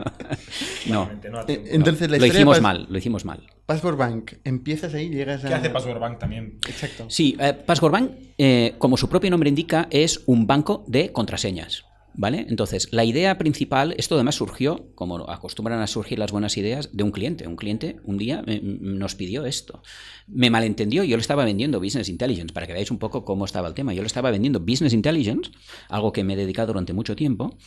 [0.85, 1.09] No.
[1.47, 1.63] Eh.
[1.71, 3.41] Entonces, la Lo hicimos mal, lo hicimos mal.
[3.65, 5.47] Password Bank, empiezas ahí, llegas a...
[5.47, 6.59] ¿Qué hace Password Bank también?
[6.67, 7.07] Exacto.
[7.09, 11.85] Sí, eh, Password Bank, eh, como su propio nombre indica, es un banco de contraseñas.
[12.17, 12.45] ¿Vale?
[12.49, 17.03] Entonces, la idea principal, esto además surgió, como acostumbran a surgir las buenas ideas, de
[17.03, 17.47] un cliente.
[17.47, 19.83] Un cliente un día eh, nos pidió esto.
[20.27, 23.67] Me malentendió, yo le estaba vendiendo Business Intelligence, para que veáis un poco cómo estaba
[23.67, 23.93] el tema.
[23.93, 25.51] Yo le estaba vendiendo Business Intelligence,
[25.89, 27.57] algo que me he dedicado durante mucho tiempo,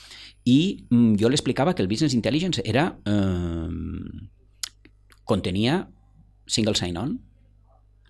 [0.45, 2.99] y mm, yo le explicaba que el Business Intelligence era.
[3.05, 3.69] eh,
[5.29, 5.91] contenía
[6.47, 7.28] single sign-on.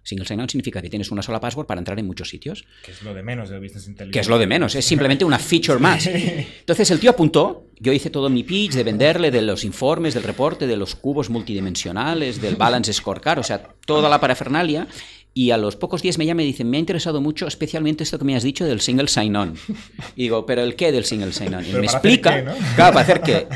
[0.09, 2.65] Single sign-on significa que tienes una sola password para entrar en muchos sitios.
[2.83, 4.13] Que es lo de menos del Business Intelligence.
[4.13, 6.07] Que es lo de menos, es simplemente una feature más.
[6.07, 10.23] Entonces el tío apuntó, yo hice todo mi pitch de venderle, de los informes, del
[10.23, 14.89] reporte, de los cubos multidimensionales, del balance scorecard, o sea, toda la parafernalia.
[15.35, 18.19] Y a los pocos días me llama y dice, me ha interesado mucho, especialmente esto
[18.19, 19.57] que me has dicho del single sign-on.
[20.17, 21.67] Y digo, ¿pero el qué del single sign-on?
[21.67, 22.55] Y me explica, qué, ¿no?
[22.77, 23.47] claro, para hacer qué.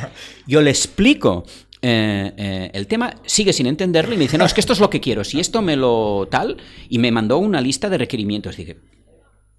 [0.47, 1.47] Yo le explico
[1.83, 4.81] eh, eh, el tema, sigue sin entenderlo y me dice, no, es que esto es
[4.81, 6.57] lo que quiero, si esto me lo tal,
[6.89, 8.57] y me mandó una lista de requerimientos.
[8.57, 8.79] Dije,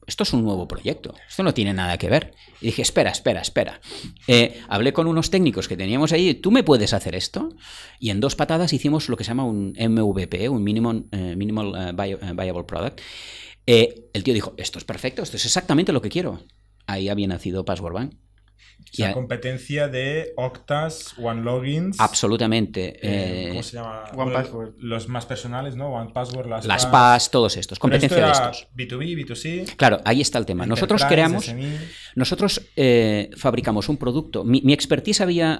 [0.08, 2.34] esto es un nuevo proyecto, esto no tiene nada que ver.
[2.62, 3.80] Y dije, espera, espera, espera.
[4.28, 7.50] Eh, hablé con unos técnicos que teníamos ahí, ¿tú me puedes hacer esto?
[8.00, 11.06] Y en dos patadas hicimos lo que se llama un MVP, un Minimum,
[11.38, 13.00] minimal Vi- Viable Product.
[13.66, 16.42] El tío dijo, esto es perfecto, esto es exactamente lo que quiero.
[16.86, 18.14] Ahí había nacido Password Bank.
[18.80, 19.14] O sea, Ya.
[19.14, 22.00] competencia de Octas, OneLogins.
[22.00, 22.90] Absolutamente.
[22.98, 24.04] eh, eh, ¿Cómo se llama?
[24.04, 24.74] One Bueno, Password.
[24.78, 25.88] Los más personales, ¿no?
[25.90, 28.68] One Password, las, las PAS, todos estos, esto competencia de estos.
[28.76, 29.76] B2B, B2C.
[29.78, 30.66] Claro, ahí está el tema.
[30.68, 31.52] Nosotros creamos,
[32.16, 34.44] nosotros eh, fabricamos un producto.
[34.44, 35.60] Mi, mi expertise había,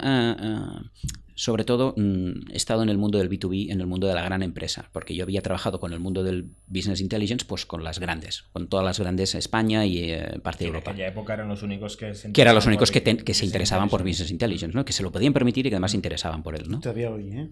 [1.36, 4.44] sobre todo, mm, estado en el mundo del B2B, en el mundo de la gran
[4.44, 8.44] empresa, porque yo había trabajado con el mundo del Business Intelligence, pues con las grandes,
[8.54, 10.92] con todas las grandes España y eh, parte de En Europa.
[10.92, 13.42] aquella época eran los únicos que se Que eran los interesaban únicos por que, se
[13.42, 14.24] Business interesaban por Intelligence.
[14.24, 14.86] Business Intelligence, ¿no?
[14.86, 16.70] que se lo podían permitir y que además se interesaban por él.
[16.70, 16.80] ¿no?
[16.80, 17.50] Todavía hoy, ¿eh?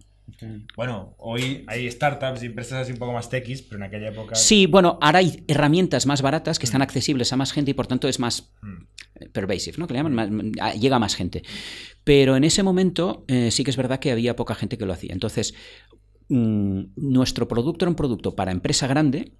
[0.78, 4.36] Bueno, hoy hay startups y empresas así un poco más techis, pero en aquella época.
[4.36, 7.88] Sí, bueno, ahora hay herramientas más baratas que están accesibles a más gente y por
[7.88, 9.26] tanto es más Mm.
[9.34, 9.88] pervasive, ¿no?
[9.88, 10.30] Que le llaman, más-
[10.62, 11.44] ah, llega a más gente.
[12.04, 14.94] Pero en ese momento eh, sí que es verdad que había poca gente que lo
[14.94, 15.14] hacía.
[15.14, 15.54] Entonces,
[16.30, 19.34] mm, nuestro producto era un producto para empresa grande,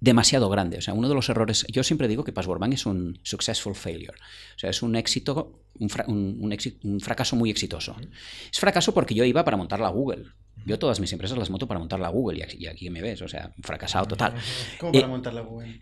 [0.00, 0.78] demasiado grande.
[0.78, 3.74] O sea, uno de los errores, yo siempre digo que Password Bank es un successful
[3.74, 4.16] failure.
[4.54, 7.96] O sea, es un éxito, un, fra- un- un exi- un fracaso muy exitoso.
[8.52, 10.24] Es fracaso porque yo iba para montar la Google.
[10.66, 13.00] Yo todas mis empresas las monto para montar la Google y aquí, y aquí me
[13.02, 14.34] ves, o sea, fracasado total.
[14.78, 15.78] ¿Cómo Eh, para montar la Google?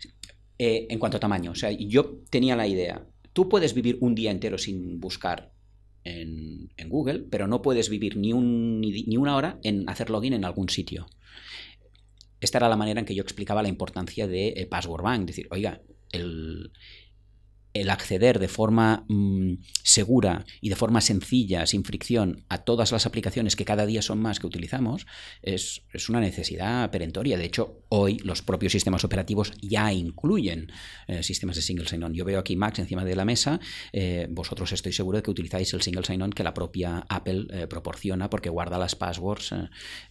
[0.57, 4.15] Eh, en cuanto a tamaño, o sea, yo tenía la idea, tú puedes vivir un
[4.15, 5.51] día entero sin buscar
[6.05, 11.07] en, Google, pero no puedes vivir ni una hora en hacer login en algún sitio.
[12.39, 15.47] Esta era la manera en que yo explicaba la importancia de eh, Password Bank, decir,
[15.51, 16.71] oiga, el,
[17.75, 23.05] el acceder de forma mm, segura y de forma sencilla, sin fricción, a todas las
[23.05, 25.05] aplicaciones que cada día son más que utilizamos,
[25.41, 27.37] es, es una necesidad perentoria.
[27.37, 30.71] De hecho, hoy los propios sistemas operativos ya incluyen
[31.07, 32.13] eh, sistemas de single sign-on.
[32.13, 33.59] Yo veo aquí Max encima de la mesa.
[33.91, 37.67] eh, vosotros estoy seguro de que utilizáis el single sign-on que la propia Apple eh,
[37.67, 39.53] proporciona porque guarda las passwords.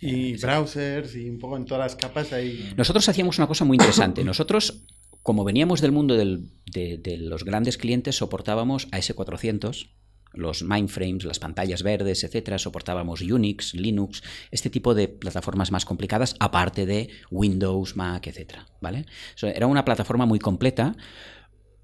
[0.01, 2.75] Y browsers y un poco en todas las capas ahí.
[2.77, 4.23] nosotros hacíamos una cosa muy interesante.
[4.23, 4.85] Nosotros,
[5.25, 9.89] como veníamos del mundo de, los grandes clientes, soportábamos AS400,
[10.35, 16.37] los mainframes, las pantallas verdes, etcétera, soportábamos Unix, Linux, este tipo de plataformas más complicadas,
[16.41, 19.07] aparte de Windows, Mac, etcétera, ¿vale?
[19.41, 20.95] Era una plataforma muy completa,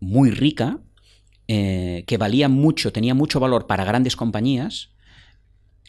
[0.00, 0.80] muy rica,
[1.48, 4.90] eh, que valía mucho, tenía mucho valor para grandes compañías,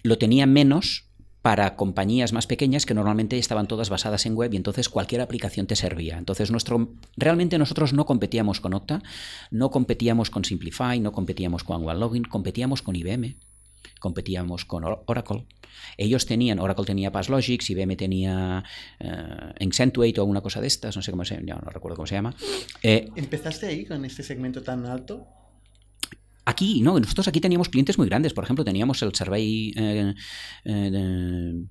[0.03, 1.10] lo tenía menos
[1.41, 5.65] para compañías más pequeñas que normalmente estaban todas basadas en web y entonces cualquier aplicación
[5.65, 6.17] te servía.
[6.17, 9.01] Entonces nuestro, realmente nosotros no competíamos con Okta,
[9.49, 13.37] no competíamos con Simplify, no competíamos con OneLogin, competíamos con IBM,
[13.99, 15.47] competíamos con Or- Oracle.
[15.97, 18.63] Ellos tenían, Oracle tenía PassLogix, IBM tenía
[18.99, 22.15] eh, Accentuate o alguna cosa de estas, no sé cómo se no recuerdo cómo se
[22.15, 22.35] llama.
[22.83, 25.27] Eh, ¿Empezaste ahí con este segmento tan alto?
[26.51, 28.33] Aquí, no, nosotros aquí teníamos clientes muy grandes.
[28.33, 30.13] Por ejemplo, teníamos el Servei eh,
[30.65, 31.65] eh, de-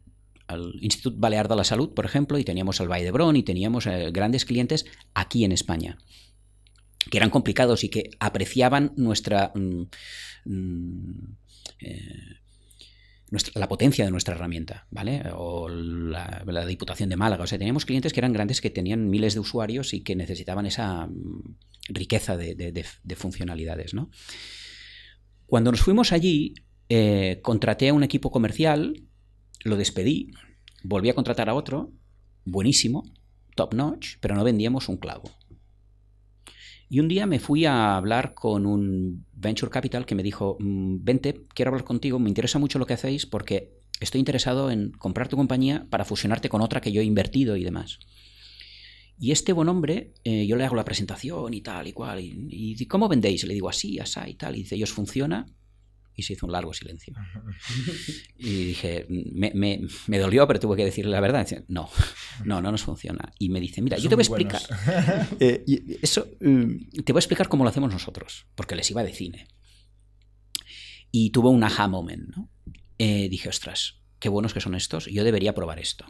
[0.47, 3.87] al Institut Balear de la Salud, por ejemplo, y teníamos el Valle d'Hebron y teníamos
[3.87, 5.99] eh, grandes clientes aquí en España
[7.11, 9.83] que eran complicados y que apreciaban nuestra mm,
[10.45, 11.37] mm,
[11.81, 12.41] eh,
[13.55, 15.23] la potencia de nuestra herramienta, ¿vale?
[15.35, 17.45] O la, Diputación de Málaga.
[17.45, 20.67] O sea, teníamos clientes que eran grandes que tenían miles de usuarios y que necesitaban
[20.67, 21.57] esa mm,
[21.89, 22.85] riqueza de,
[23.17, 24.11] funcionalidades, ¿no?
[25.51, 26.55] Cuando nos fuimos allí,
[26.89, 29.03] eh, contraté a un equipo comercial,
[29.65, 30.31] lo despedí,
[30.85, 31.91] volví a contratar a otro,
[32.45, 33.03] buenísimo,
[33.57, 35.29] top notch, pero no vendíamos un clavo.
[36.89, 40.99] Y un día me fui a hablar con un venture capital que me dijo, mm,
[41.03, 45.27] vente, quiero hablar contigo, me interesa mucho lo que hacéis porque estoy interesado en comprar
[45.27, 47.99] tu compañía para fusionarte con otra que yo he invertido y demás.
[49.21, 52.49] Y este buen hombre, eh, yo le hago la presentación y tal y cual, y,
[52.51, 53.45] y, ¿cómo vendéis?
[53.45, 55.47] Le digo así, así y tal, y dice, ¿ellos funciona?
[56.21, 57.15] y se hizo un largo silencio.
[58.37, 61.47] Y dije, me, dolió, pero tuve que decirle la verdad.
[61.69, 61.89] no,
[62.45, 63.33] no, no nos funciona.
[63.39, 64.63] Y me dice, mira, yo te voy a explicar.
[65.41, 65.65] Eh,
[66.03, 69.49] eso, mm, te voy a explicar cómo lo hacemos nosotros, porque les iba de cine.
[71.11, 72.51] Y tuvo un aha moment, ¿no?
[72.99, 76.05] Eh, dije, ostras, qué buenos que son estos, yo debería probar esto.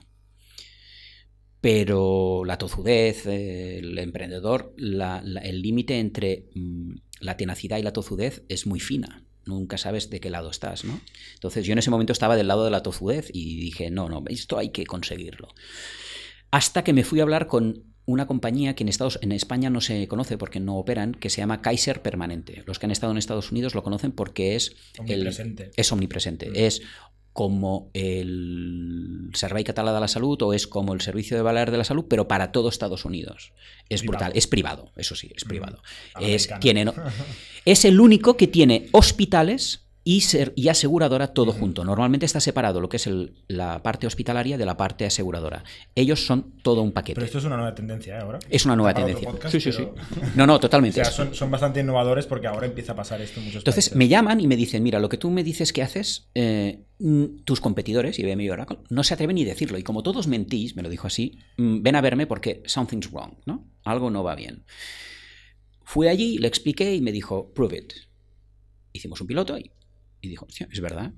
[1.60, 8.66] Pero la tozudez, el emprendedor, el límite entre mm, la tenacidad y la tozudez es
[8.66, 11.00] muy fina nunca sabes de qué lado estás, ¿no?
[11.34, 14.22] Entonces yo en ese momento estaba del lado de la tozudez y dije, no, no,
[14.28, 15.48] esto hay que conseguirlo.
[16.50, 19.80] Hasta que me fui a hablar con una compañía que en, Estados, en España no
[19.80, 22.64] se conoce porque no operan, que se llama Kaiser Permanente.
[22.66, 25.70] Los que han estado en Estados Unidos lo conocen porque es omnipresente.
[25.76, 26.50] es omnipresente.
[26.50, 26.56] Mm.
[26.56, 26.82] Es
[27.40, 31.79] como el Servei Català de la Salud o es como el Servicio de Balear de
[31.79, 33.55] la Salud, pero para todo Estados Unidos.
[33.88, 35.48] Es brutal, es privado, eso sí, es mm.
[35.48, 35.83] privado.
[36.20, 36.85] Es, tiene,
[37.64, 41.84] es el único que tiene hospitales y, ser, y aseguradora todo junto.
[41.84, 43.08] Normalmente está separado lo que es
[43.46, 45.62] la parte hospitalaria de la parte aseguradora.
[45.94, 47.14] Ellos son todo un paquete.
[47.14, 48.20] Pero esto es una nueva tendencia ¿eh?
[48.20, 48.40] ahora.
[48.48, 49.30] Es una nueva tendencia.
[49.48, 49.86] sí, sí, sí.
[50.34, 51.00] No, no, totalmente.
[51.10, 54.08] O sea, son, bastante innovadores porque ahora empieza a pasar esto en muchos Entonces me
[54.08, 57.60] llaman y me dicen, mira, lo que tú me dices que haces, eh, mm, tus
[57.60, 59.78] competidores, y IBM y Oracle, no se atreven ni decirlo.
[59.78, 63.34] Y como todos mentís, me lo dijo así, mm, ven a verme porque something's wrong,
[63.46, 63.64] ¿no?
[63.84, 64.64] Algo no va bien.
[65.84, 67.92] Fui allí, le expliqué y me dijo, prove it.
[68.92, 69.70] Hicimos un piloto y
[70.20, 71.12] y dijo, es verdad.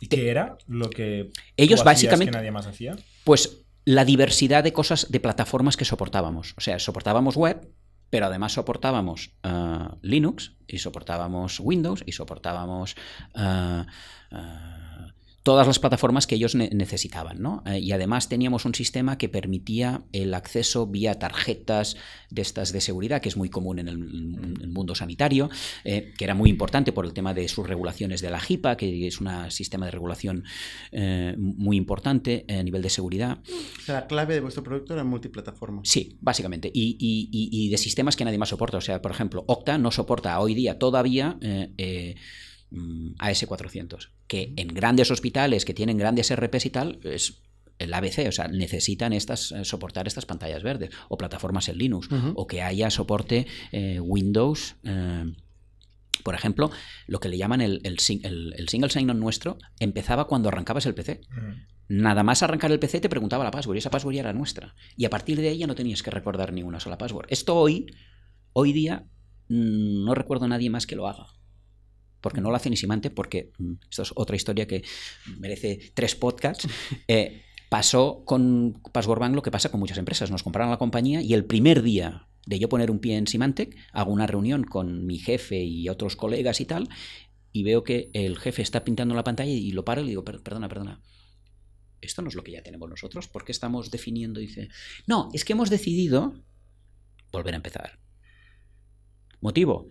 [0.00, 2.96] ¿Y qué era lo que ellos básicamente nadie más hacía?
[3.24, 6.54] Pues la diversidad de cosas, de plataformas que soportábamos.
[6.56, 7.72] O sea, soportábamos web,
[8.10, 12.96] pero además soportábamos eh, Linux y soportábamos Windows y soportábamos
[13.34, 13.84] eh,
[14.32, 14.81] eh,
[15.42, 17.40] todas las plataformas que ellos necesitaban.
[17.40, 17.62] ¿no?
[17.66, 21.96] Eh, y además teníamos un sistema que permitía el acceso vía tarjetas
[22.30, 23.98] de estas de seguridad, que es muy común en el,
[24.68, 25.50] mundo sanitario,
[25.84, 29.06] eh, que era muy importante por el tema de sus regulaciones de la HIPAA, que
[29.06, 30.44] es un sistema de regulación
[30.92, 33.38] eh, muy importante a nivel de seguridad.
[33.86, 35.82] la clave de vuestro producto era multiplataforma.
[35.84, 36.70] Sí, básicamente.
[36.72, 38.78] Y, y, de sistemas que nadie más soporta.
[38.78, 41.38] O sea, por ejemplo, Okta no soporta hoy día todavía
[42.72, 47.42] Mm, AS400, que en grandes hospitales que tienen grandes RPs y tal, es
[47.78, 52.08] el ABC, o sea, necesitan estas, eh, soportar estas pantallas verdes o plataformas en Linux,
[52.34, 54.76] o que haya soporte eh, Windows.
[54.84, 55.34] Eh,
[56.22, 56.70] por ejemplo,
[57.06, 61.20] lo que le llaman el, el, single sign-on nuestro empezaba cuando arrancabas el PC.
[61.88, 64.74] Nada más arrancar el PC te preguntaba la password y esa password ya era nuestra.
[64.96, 67.26] Y a partir de ya no tenías que recordar ni una sola password.
[67.28, 67.86] Esto hoy,
[68.52, 69.04] hoy día,
[69.48, 71.26] mm, no recuerdo a nadie más que lo haga
[72.22, 74.82] porque no lo hace ni Simante, porque mm, esto es otra historia que
[75.38, 76.66] merece tres podcasts.
[77.08, 80.30] Eh, pasó con Password lo que pasa con muchas empresas.
[80.30, 83.76] Nos compraron la compañía y el primer día de yo poner un pie en Symantec,
[83.92, 86.88] hago una reunión con mi jefe y otros colegas y tal,
[87.52, 90.24] y veo que el jefe está pintando la pantalla y lo paro y le digo,
[90.24, 91.00] perdona, perdona.
[92.00, 93.28] Esto no es lo que ya tenemos nosotros.
[93.28, 94.40] ¿Por qué estamos definiendo?
[94.40, 94.68] dice,
[95.06, 96.34] no, es que hemos decidido
[97.30, 98.00] volver a empezar.
[99.40, 99.88] Motivo,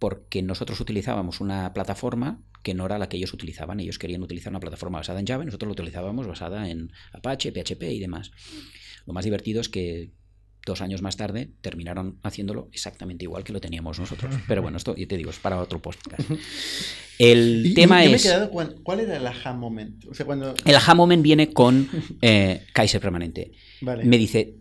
[0.00, 3.78] porque nosotros utilizábamos una plataforma que no era la que ellos utilizaban.
[3.80, 7.82] Ellos querían utilizar una plataforma basada en Java nosotros lo utilizábamos basada en Apache, PHP
[7.82, 8.32] y demás.
[9.06, 10.10] Lo más divertido es que
[10.64, 14.34] dos años más tarde terminaron haciéndolo exactamente igual que lo teníamos nosotros.
[14.48, 16.28] Pero bueno, esto, ya te digo, es para otro podcast.
[17.18, 18.26] El tema es...
[18.82, 20.02] ¿Cuál era el aha moment?
[20.64, 21.86] El aha moment viene con
[22.22, 23.52] eh, Kaiser Permanente.
[23.82, 24.54] Me dice,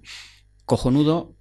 [0.65, 1.37] cojonudo,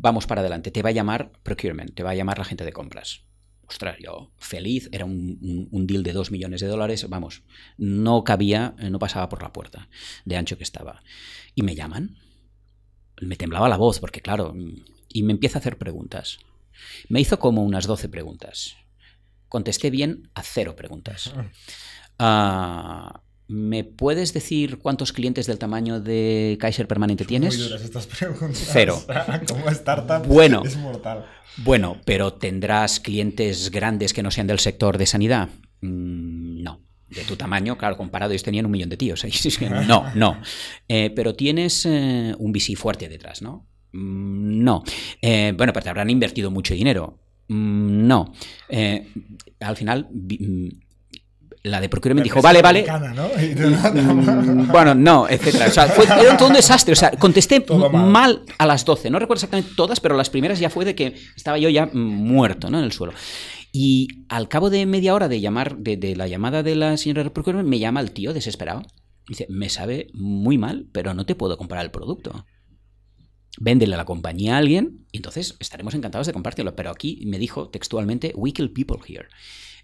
[0.00, 2.72] vamos para adelante, te va a llamar procurement, te va a llamar la gente de
[2.72, 3.24] compras.
[3.66, 7.42] Ostras, yo feliz, era un, deal de 2 millones de dólares, vamos,
[7.76, 9.88] no cabía, eh, no pasaba por la puerta
[10.24, 11.02] de ancho que estaba.
[11.54, 12.16] Y me llaman,
[13.20, 14.54] me temblaba la voz, porque claro,
[15.08, 16.38] y me empieza a hacer preguntas.
[17.08, 18.76] Me hizo como unas 12 preguntas.
[19.48, 21.32] Contesté bien a cero preguntas.
[22.18, 27.56] Ah, ¿Me puedes decir cuántos clientes del tamaño de Kaiser Permanente tienes?
[27.56, 28.68] Muy duras estas preguntas.
[28.70, 29.02] Cero.
[29.48, 31.24] Como startup bueno, es mortal.
[31.56, 35.48] Bueno, pero ¿tendrás clientes grandes que no sean del sector de sanidad?
[35.80, 36.82] Mm, no.
[37.08, 39.24] de tu tamaño, claro, comparado, ellos tenían un millón de tíos.
[39.86, 40.42] No, no.
[40.86, 43.66] Eh, pero tienes eh, un VC fuerte detrás, ¿no?
[43.92, 44.84] Mm, no.
[45.22, 47.18] Eh, bueno, pero te habrán invertido mucho dinero.
[47.48, 48.34] Mm, no.
[49.60, 50.06] al final
[51.62, 52.86] la de Procurement dijo, vale, vale.
[54.70, 55.66] bueno, no, etcétera.
[55.66, 56.92] O sea, fue, era todo un desastre.
[56.92, 58.42] O sea, contesté mal.
[58.58, 59.10] a las 12.
[59.10, 62.70] No recuerdo exactamente todas, pero las primeras ya fue de que estaba yo ya muerto,
[62.70, 62.78] ¿no?
[62.78, 63.12] En el suelo.
[63.72, 67.68] Y al cabo de media hora de llamar, de, la llamada de la señora Procurement,
[67.68, 68.82] me llama el tío desesperado.
[69.26, 72.46] Dice, me sabe muy mal, pero no te puedo comprar el producto
[73.60, 76.76] véndele a la compañía a alguien y entonces estaremos encantados de compartirlo.
[76.76, 79.28] Pero aquí me dijo textualmente, we kill people here.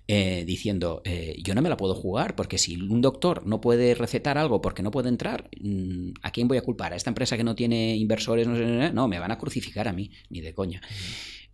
[0.07, 3.95] Eh, diciendo, eh, yo no me la puedo jugar porque si un doctor no puede
[3.95, 6.93] recetar algo porque no puede entrar, mm, ¿a quién voy a culpar?
[6.93, 8.47] ¿A esta empresa que no tiene inversores?
[8.47, 10.83] No, no me van a crucificar a mí, ni de coña.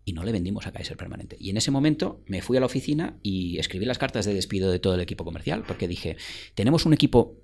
[0.04, 1.36] Y no le vendimos a Kaiser Permanente.
[1.38, 4.72] Y en ese momento me fui a la oficina y escribí las cartas de despido
[4.72, 6.16] de todo el equipo comercial, porque dije,
[6.56, 7.36] tenemos un equipo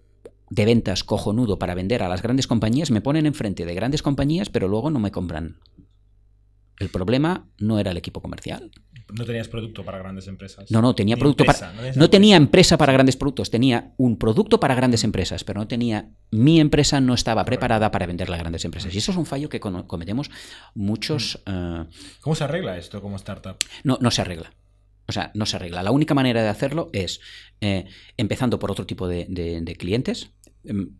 [0.50, 4.48] de ventas cojonudo para vender a las grandes compañías, me ponen enfrente de grandes compañías,
[4.48, 5.58] pero luego no me compran.
[6.78, 8.70] El problema no era el equipo comercial,
[9.14, 10.70] no tenías producto para grandes empresas.
[10.70, 11.72] No, no, tenía producto para.
[11.94, 16.10] No, tenía empresa para grandes productos, tenía un producto para grandes empresas, pero no tenía.
[16.32, 18.92] Mi empresa no estaba preparada para venderle a grandes empresas.
[18.94, 20.30] Y eso es un fallo que cometemos
[20.74, 21.40] muchos.
[21.46, 21.50] Mm.
[21.50, 21.84] Eh,
[22.20, 23.56] ¿Cómo se arregla esto como startup?
[23.84, 24.52] No, no se arregla.
[25.06, 25.84] O sea, no se arregla.
[25.84, 27.20] La única manera de hacerlo es
[27.60, 27.84] eh,
[28.16, 30.32] empezando por otro tipo de clientes
[30.64, 30.96] em,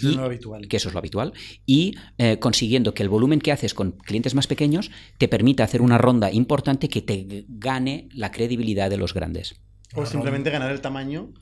[0.00, 0.68] que eso es lo habitual.
[0.68, 1.32] Que eso es lo habitual.
[1.64, 5.82] Y eh, consiguiendo que el volumen que haces con clientes más pequeños te permita hacer
[5.82, 9.56] una ronda importante que te gane la credibilidad de los grandes.
[9.94, 11.32] O simplemente ganar el tamaño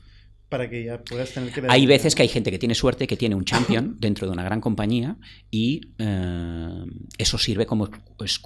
[0.49, 1.63] para que ya puedas tener que...
[1.67, 4.43] Hay veces que hay gente que tiene suerte, que tiene un champion dentro de una
[4.43, 5.17] gran compañía
[5.49, 6.85] y eh,
[7.17, 7.89] eso sirve como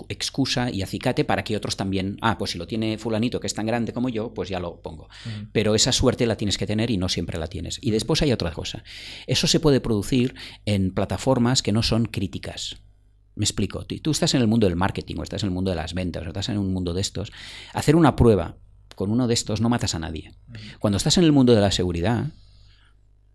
[0.07, 3.53] excusa y acicate para que otros también, ah, pues si lo tiene fulanito que es
[3.53, 5.09] tan grande como yo, pues ya lo pongo.
[5.51, 7.79] Pero esa suerte la tienes que tener y no siempre la tienes.
[7.81, 8.83] Y después hay otra cosa.
[9.27, 10.35] Eso se puede producir
[10.65, 12.77] en plataformas que no son críticas.
[13.35, 13.85] Me explico.
[13.85, 16.25] Tú estás en el mundo del marketing o estás en el mundo de las ventas
[16.25, 17.31] o estás en un mundo de estos.
[17.73, 18.57] Hacer una prueba
[18.99, 20.33] con uno de estos no matas a nadie.
[20.77, 22.33] Cuando estás en el mundo de la seguridad,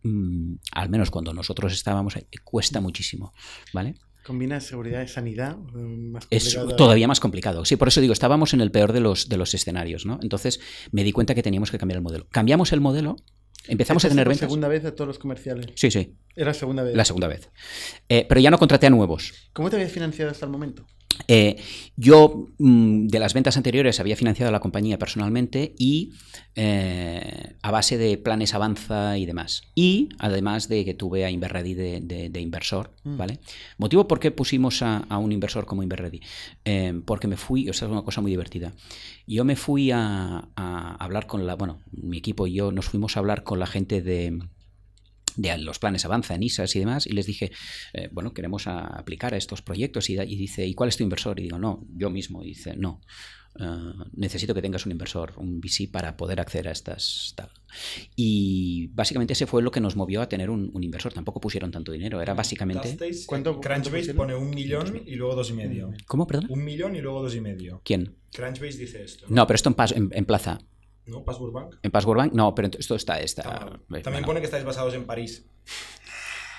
[0.02, 3.32] mm, al menos cuando nosotros estábamos ahí, cuesta muchísimo,
[3.72, 3.94] ¿vale?
[4.26, 5.56] ¿Combina seguridad y sanidad?
[6.28, 7.64] es todavía más complicado.
[7.64, 10.18] Sí, por eso digo, estábamos en el peor de los, de los escenarios, ¿no?
[10.20, 10.60] Entonces
[10.92, 12.26] me di cuenta que teníamos que cambiar el modelo.
[12.30, 13.16] Cambiamos el modelo,
[13.68, 14.42] empezamos a tener ventas.
[14.42, 15.66] la segunda vez de todos los comerciales?
[15.74, 16.14] Sí, sí.
[16.34, 16.96] Era la segunda vez.
[16.96, 17.50] La segunda vez.
[18.08, 19.32] Eh, pero ya no contraté a nuevos.
[19.52, 20.86] ¿Cómo te habías financiado hasta el momento?
[21.28, 21.56] Eh,
[21.96, 26.12] yo mm, de las ventas anteriores había financiado a la compañía personalmente y
[26.56, 29.62] eh, a base de planes avanza y demás.
[29.74, 33.16] Y además de que tuve a Inverready de, inversor, mm.
[33.16, 33.38] ¿vale?
[33.78, 36.20] Motivo por qué pusimos a, un inversor como Inverready.
[36.64, 38.72] Eh, porque me fui, o sea, es una cosa muy divertida.
[39.26, 43.16] Yo me fui a, a hablar con la, bueno, mi equipo y yo nos fuimos
[43.16, 44.38] a hablar con la gente de
[45.36, 47.50] de los planes Avanza en ISAS y demás, y les dije,
[47.92, 51.38] eh, bueno, queremos aplicar a estos proyectos, y, dice, ¿y cuál es tu inversor?
[51.40, 53.00] Y digo, no, yo mismo, y dice, no.
[53.58, 57.50] Eh, necesito que tengas un inversor, un VC, para poder acceder a estas tal.
[58.16, 61.12] Y básicamente ese fue lo que nos movió a tener un, inversor.
[61.12, 62.20] Tampoco pusieron tanto dinero.
[62.20, 62.96] Era básicamente.
[63.26, 65.92] ¿Cuánto, Crunchbase pone un millón y luego dos y medio.
[66.06, 66.46] ¿Cómo, perdón?
[66.50, 67.80] Un millón y luego dos y medio.
[67.84, 68.16] ¿Quién?
[68.32, 69.26] Crunchbase dice esto.
[69.28, 70.58] No, pero esto en Plaza.
[71.06, 71.22] ¿No?
[71.22, 71.76] ¿Password Bank?
[71.82, 73.20] En Password Bank, no, pero esto está.
[73.20, 75.46] está También pone que estáis basados en París.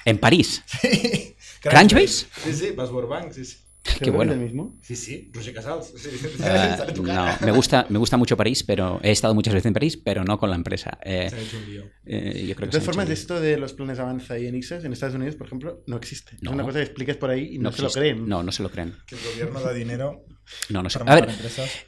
[0.05, 0.63] ¿En París?
[0.81, 1.35] Sí.
[1.69, 2.27] ¿Crunchbase?
[2.43, 3.57] Sí, sí, Password Bank, sí, sí.
[4.01, 4.33] Qué bueno.
[4.33, 4.77] el mismo?
[4.81, 5.93] Sí, sí, Roger Casals.
[5.93, 9.97] Uh, no, me gusta, me gusta mucho París, pero he estado muchas veces en París,
[9.97, 10.97] pero no con la empresa.
[11.03, 11.83] Eh, se ha hecho un lío.
[12.05, 15.15] Eh, yo creo de todas formas, esto de los planes Avanza y en en Estados
[15.15, 16.35] Unidos, por ejemplo, no existe.
[16.41, 18.27] es una cosa que expliques por ahí y no, se lo creen.
[18.27, 18.95] No, no se lo creen.
[19.05, 20.25] Que el gobierno da dinero
[20.69, 20.99] no, no sé.
[21.05, 21.29] A ver,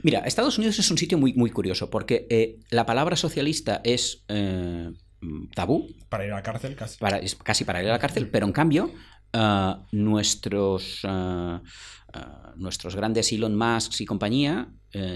[0.01, 4.23] mira, Estados Unidos es un sitio muy, muy curioso porque eh, la palabra socialista es
[4.27, 4.91] eh,
[5.55, 5.87] tabú.
[6.09, 6.97] Para ir a la cárcel, casi.
[6.97, 8.91] Para, casi para ir a la cárcel, pero en cambio,
[9.33, 11.01] eh, nuestros,
[12.55, 14.69] nuestros grandes Elon Musk y compañía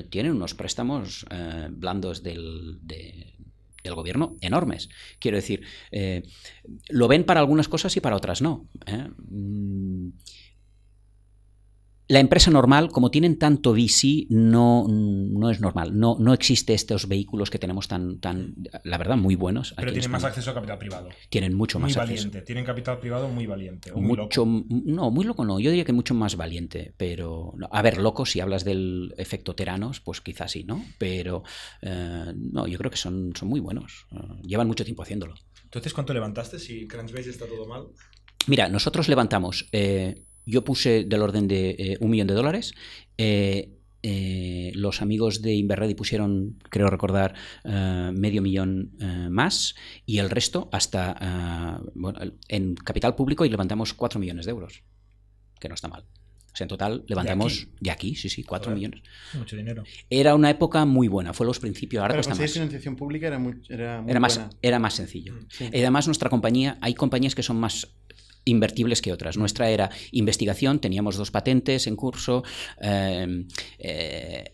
[0.10, 1.26] tienen unos préstamos
[1.72, 4.90] blandos del, del gobierno enormes.
[5.20, 5.64] Quiero decir,
[6.90, 8.70] lo ven para algunas cosas y para otras no.
[12.12, 15.98] La empresa normal, como tienen tanto VC, no, no es normal.
[15.98, 19.74] No, no existe estos vehículos que tenemos tan, tan la verdad, muy buenos.
[19.78, 21.08] Pero tienen más acceso a capital privado.
[21.30, 22.42] Tienen mucho más muy valiente.
[22.42, 23.94] Tienen capital privado muy valiente.
[23.94, 25.58] mucho, No, muy loco no.
[25.62, 26.94] Yo diría que mucho más valiente.
[26.98, 30.84] Pero, a ver, loco, si hablas del efecto Teranos, pues quizás sí, ¿no?
[30.98, 31.44] Pero,
[31.82, 34.08] eh, no, yo creo que son, son muy buenos.
[34.12, 35.36] Eh, llevan mucho tiempo haciéndolo.
[35.64, 37.88] Entonces, ¿cuánto levantaste si Crunchbase está todo mal?
[38.48, 39.70] Mira, nosotros levantamos...
[39.72, 42.74] Eh, yo puse del orden de eh, un millón de dólares.
[43.18, 49.76] Eh, eh, los amigos de Inverready pusieron, creo recordar, eh, medio millón eh, más
[50.08, 54.82] y el resto hasta bueno, en capital público y levantamos cuatro millones de euros,
[55.60, 56.04] que no está mal.
[56.54, 58.14] O sea, en total levantamos, ¿De aquí?
[58.16, 59.04] sí, sí, cuatro millones.
[59.36, 59.84] Mucho dinero.
[60.10, 62.02] Era una época muy buena, fue los principios.
[62.02, 62.52] Ahora Pero cuesta más.
[62.52, 64.50] financiación pública era muy, era muy Era más, buena.
[64.62, 65.36] era más sencillo.
[65.50, 65.70] Sí.
[65.72, 67.94] Y además, nuestra compañía, hay compañías que son más
[68.46, 69.38] invertibles que otras.
[69.38, 72.44] Nuestra era investigación, teníamos dos patentes en curso,
[72.82, 73.46] eh,
[73.80, 74.54] eh,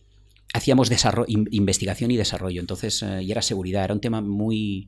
[0.54, 0.90] hacíamos
[1.28, 4.88] investigación y desarrollo, entonces, eh, y era seguridad, era un tema muy...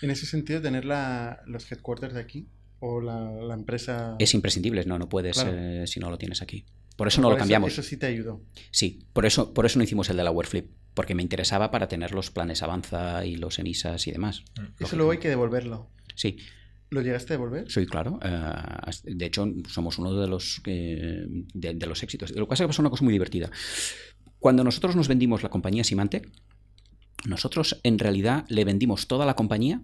[0.00, 2.48] En ese sentido, tener la, los headquarters de aquí
[2.80, 4.16] o la, la empresa.
[4.18, 5.52] Es imprescindible, no, no puedes Claro.
[5.54, 6.64] eh, si no lo tienes aquí.
[6.96, 7.72] Por eso no lo cambiamos.
[7.72, 8.42] Eso sí te ayudó.
[8.70, 11.88] Sí, por eso, por eso no hicimos el de la Warflip, porque me interesaba para
[11.88, 14.42] tener los planes Avanza y los ENISAs y demás.
[14.78, 15.88] Eso luego hay que devolverlo.
[16.14, 16.36] Sí,
[16.92, 17.70] ¿Lo llegaste a devolver?
[17.70, 18.20] Sí, claro.
[18.22, 21.24] Eh, de hecho, somos uno de los, eh,
[21.54, 22.32] de, los éxitos.
[22.32, 23.50] Lo que pasa es que una cosa muy divertida.
[24.38, 26.30] Cuando nosotros nos vendimos la compañía Symantec,
[27.24, 29.80] nosotros en realidad le vendimos toda la compañía,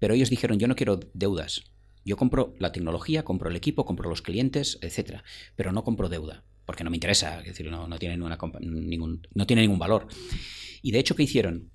[0.00, 1.62] pero ellos dijeron, yo no quiero deudas.
[2.04, 5.22] Yo compro la tecnología, compro el equipo, compro los clientes, etcétera,
[5.54, 9.28] pero no compro deuda, porque no me interesa, es decir, no, no tiene, ninguna ningún,
[9.32, 10.08] no tiene ningún valor.
[10.82, 11.70] Y de hecho, ¿qué hicieron?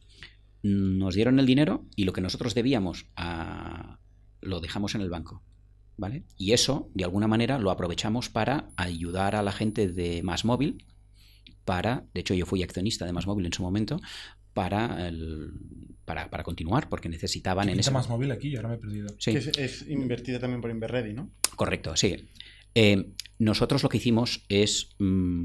[0.61, 3.99] Nos dieron el dinero y lo que nosotros debíamos a,
[4.41, 5.41] lo dejamos en el banco.
[5.99, 6.23] ¿Vale?
[6.37, 10.85] Y eso, de alguna manera, lo aprovechamos para ayudar a la gente de Más Móvil,
[11.65, 13.99] para, de hecho yo fui accionista de Más Móvil en su momento,
[14.53, 15.51] para, el-
[16.05, 19.07] para, para continuar, porque necesitaban en ese más móvil aquí, ahora me he perdido.
[19.19, 21.31] Sí, Que es, es invertida también por Inverready, ¿no?
[21.55, 22.27] correcto, sí.
[22.75, 25.43] Eh, nosotros lo que hicimos es, mm,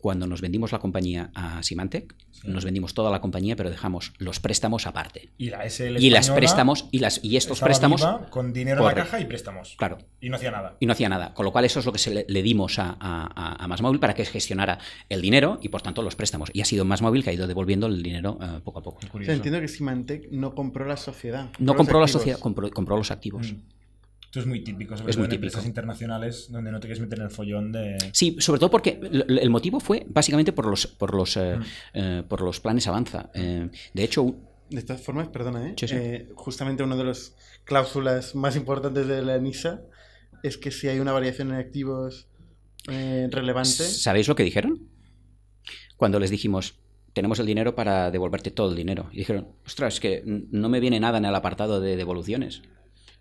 [0.00, 4.40] cuando nos vendimos la compañía a Symantec, nos vendimos toda la compañía, pero dejamos los
[4.40, 5.28] préstamos aparte.
[5.36, 8.86] Y la SL Y las préstamos, y, las, y estos préstamos, viva, con dinero en
[8.86, 9.74] la caja y préstamos.
[9.76, 10.76] claro, Y no hacía nada.
[10.80, 11.34] y no hacía nada.
[11.34, 14.00] Con lo cual, eso es lo que se le, le dimos a, a, a- Móvil
[14.00, 14.78] para que gestionara
[15.08, 16.50] el dinero y, por tanto, los préstamos.
[16.52, 19.00] Y ha sido Más Móvil que ha ido devolviendo el dinero eh, poco a poco.
[19.12, 21.50] O sea, entiendo que Symantec no compró la sociedad.
[21.58, 23.52] No compró la sociedad, compró, compró los activos.
[23.52, 23.56] Mm.
[24.30, 25.46] Esto es muy típico, sobre Es todo muy en típico.
[25.48, 27.98] empresas internacionales donde no te quieres meter en el follón de...
[28.12, 31.62] Sí, sobre todo porque el motivo fue básicamente por los, por los, eh, Mm.
[31.94, 33.28] eh, por los planes Avanza.
[33.34, 34.36] Eh, de hecho,
[34.70, 35.74] De todas formas, perdona, ¿eh?
[35.76, 35.94] Sí, sí.
[35.96, 39.82] Eh, justamente una de las cláusulas más importantes de la NISA
[40.44, 42.28] es que si hay una variación en activos
[42.88, 44.88] eh, relevante, ¿sabéis lo que dijeron?
[45.96, 46.78] Cuando les dijimos,
[47.14, 49.08] tenemos el dinero para devolverte todo el dinero.
[49.12, 52.62] Y dijeron, ostras, es que no me viene nada en el apartado de devoluciones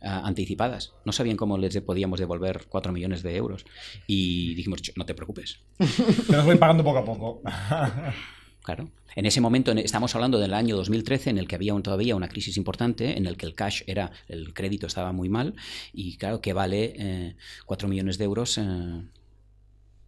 [0.02, 0.94] ah, anticipadas.
[1.06, 3.66] No sabían cómo les podíamos devolver 4 millones de euros.
[4.08, 5.60] Y dijimos, "Ch, no te preocupes.
[5.78, 7.42] Te los voy pagando poco a poco.
[8.62, 8.92] Claro.
[9.16, 12.16] En ese momento, en- estamos hablando del año 2013, en el que había un- todavía
[12.16, 15.56] una crisis importante, en el que el cash era, el crédito estaba muy mal,
[15.94, 17.36] y claro, que vale eh,
[17.66, 18.62] 4 millones de euros eh,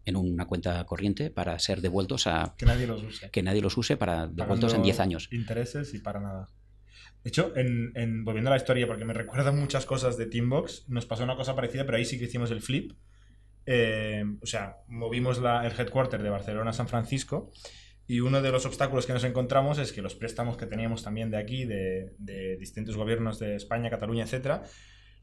[0.05, 3.29] en una cuenta corriente para ser devueltos a que nadie los use.
[3.31, 5.29] que nadie los use para devueltos en Pagando 10 años.
[5.31, 6.49] Intereses y para nada.
[7.23, 10.89] De hecho, en, en- volviendo a la historia, porque me recuerdan muchas cosas de Teambox,
[10.89, 12.93] nos pasó una cosa parecida, pero ahí sí que hicimos el flip.
[13.65, 17.51] Eh, o sea, movimos la- el headquarter de Barcelona a San Francisco
[18.07, 21.29] y uno de los obstáculos que nos encontramos es que los préstamos que teníamos también
[21.29, 24.63] de aquí, de, de distintos gobiernos de España, Cataluña, etcétera,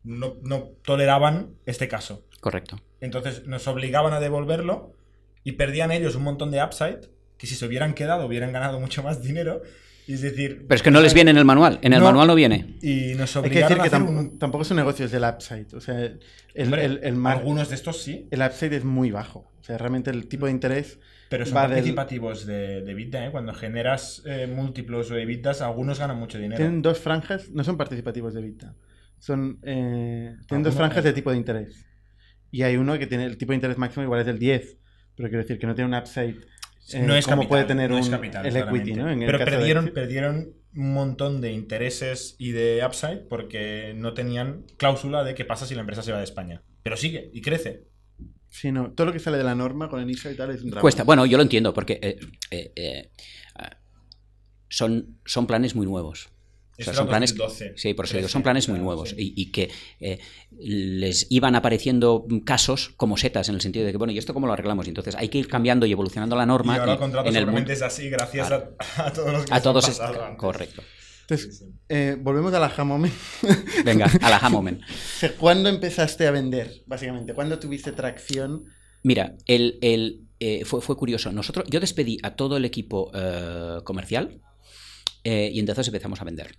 [0.04, 2.26] no, no toleraban este caso.
[2.40, 2.80] Correcto.
[3.00, 4.94] Entonces nos obligaban a devolverlo
[5.42, 9.02] y perdían ellos un montón de upside que si se hubieran quedado hubieran ganado mucho
[9.02, 9.62] más dinero.
[10.08, 11.78] Es decir, Pero es que no les viene en el manual.
[11.82, 12.06] En el No.
[12.06, 12.76] manual no viene.
[12.82, 15.66] y nos hay que decir que un- tampoco es un negocio, es el upside.
[15.74, 16.20] O sea, el,
[16.64, 19.50] Hombre, el, el mar- algunos de estos sí, el upside es muy bajo.
[19.60, 20.98] O sea, realmente el tipo de interés
[21.28, 23.26] pero son va del- participativos de, de EBITDA.
[23.26, 23.30] ¿eh?
[23.30, 26.56] Cuando generas eh, múltiplos o EBITDAs, algunos ganan mucho dinero.
[26.56, 28.74] tienen dos franjas, no son participativos de Vita.
[29.18, 31.84] Son, eh, tienen dos franjas de tipo de interés.
[32.50, 34.78] Y hay uno que tiene el tipo de interés máximo igual es del 10.
[35.16, 36.36] Pero quiero decir que no tiene un upside
[36.92, 38.92] eh, no es como capital, puede tener no es un- capital, el equity.
[38.94, 39.10] ¿no?
[39.10, 44.14] En el Pero de perdieron, perdieron un montón de intereses y de upside porque no
[44.14, 46.62] tenían cláusula de qué pasa si la empresa se va de España.
[46.82, 47.88] Pero sigue y crece.
[48.50, 48.92] Sí, no.
[48.92, 50.80] Todo lo que sale de la norma con el ISA y tal es un drama.
[50.82, 51.04] Cuesta.
[51.04, 52.18] Bueno, yo lo entiendo, porque eh,
[52.50, 53.10] eh,
[54.68, 56.28] son, son planes muy nuevos.
[56.80, 59.10] O sea, Esto son planes, 2012, sí, por eso digo, 13, son planes muy nuevos
[59.10, 59.16] sí.
[59.18, 59.68] y, y que
[60.00, 60.20] eh,
[60.58, 64.46] les iban apareciendo casos como setas en el sentido de que, bueno, ¿y esto cómo
[64.46, 64.86] lo arreglamos?
[64.86, 67.28] Y entonces hay que ir cambiando y evolucionando la norma y ahora y- el contrato
[67.28, 67.72] en el mundo.
[67.72, 70.38] es así gracias a, a todos los que A todos es- pasado antes.
[70.38, 70.82] correcto.
[71.22, 73.12] Entonces, eh, volvemos a la Hammomen.
[73.84, 74.80] Venga, a la aha moment.
[75.38, 77.34] ¿Cuándo empezaste a vender, básicamente?
[77.34, 78.64] ¿Cuándo tuviste tracción?
[79.02, 81.30] Mira, el, el, eh, fue, fue curioso.
[81.30, 84.40] Nosotros, yo despedí a todo el equipo eh, comercial
[85.28, 86.56] eh, y entonces empezamos a vender.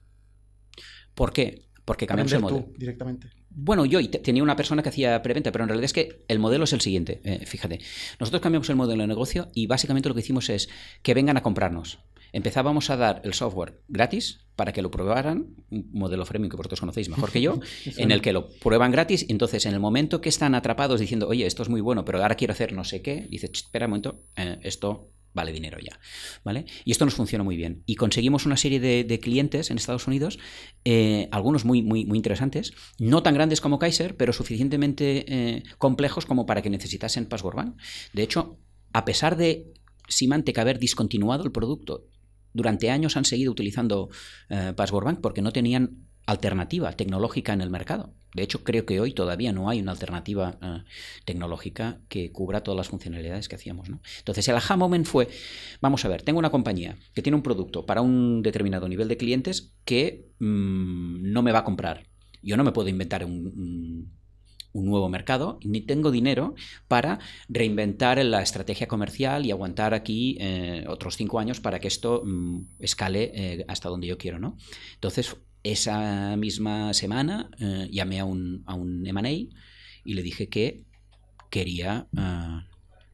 [1.14, 1.70] ¿Por qué?
[1.90, 2.66] porque cambiamos el modelo.
[2.66, 3.30] tú directamente.
[3.50, 6.66] Bueno, yo tenía una persona que hacía preventa, pero en realidad es que el modelo
[6.66, 7.20] es el siguiente.
[7.24, 7.80] eh, fíjate,
[8.20, 10.70] nosotros cambiamos el modelo de negocio y básicamente lo que hicimos es
[11.02, 11.98] que vengan a comprarnos.
[12.32, 16.80] Empezábamos a dar el software gratis para que lo probaran, un modelo freemium que vosotros
[16.80, 17.60] conocéis mejor que yo,
[17.98, 19.26] en el que lo prueban gratis.
[19.28, 22.36] Entonces, en el momento que están atrapados diciendo, oye, esto es muy bueno, pero ahora
[22.36, 25.10] quiero hacer no sé qué, dice, "Ch, espera un momento, eh, esto
[25.40, 26.00] vale dinero ya.
[26.44, 26.66] ¿Vale?
[26.84, 27.84] Y esto nos funciona muy bien.
[27.86, 30.38] Y conseguimos una serie de, clientes en Estados Unidos,
[30.84, 36.26] eh, algunos muy, muy, muy interesantes, no tan grandes como Kaiser, pero suficientemente eh, complejos
[36.26, 37.78] como para que necesitasen Password Bank.
[38.14, 38.60] De hecho,
[38.92, 39.74] a pesar de
[40.10, 42.06] Symantec haber discontinuado el producto,
[42.52, 44.10] durante años han seguido utilizando
[44.50, 48.14] eh, Password Bank porque no tenían alternativa tecnológica en el mercado.
[48.34, 50.84] De hecho, creo que hoy todavía no hay una alternativa eh,
[51.26, 53.90] tecnológica que cubra todas las funcionalidades que hacíamos.
[53.90, 54.02] ¿no?
[54.20, 55.28] Entonces, el aha moment fue,
[55.82, 59.18] vamos a ver, tengo una compañía que tiene un producto para un determinado nivel de
[59.18, 62.06] clientes que mm, no me va a comprar.
[62.42, 64.18] Yo no me puedo inventar un,
[64.72, 66.54] nuevo mercado, ni tengo dinero
[66.88, 67.20] para
[67.50, 72.76] reinventar la estrategia comercial y aguantar aquí eh, otros cinco años para que esto mm,
[72.80, 74.38] escale eh, hasta donde yo quiero.
[74.94, 75.36] Entonces,
[75.72, 80.84] esa misma semana eh, llamé a un, a un M&A y le dije que
[81.50, 82.62] quería eh,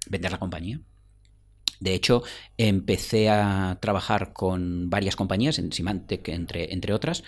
[0.09, 0.81] vender la compañía.
[1.79, 2.23] De hecho,
[2.57, 7.23] empecé a trabajar con varias compañías, en Symantec entre, entre otras,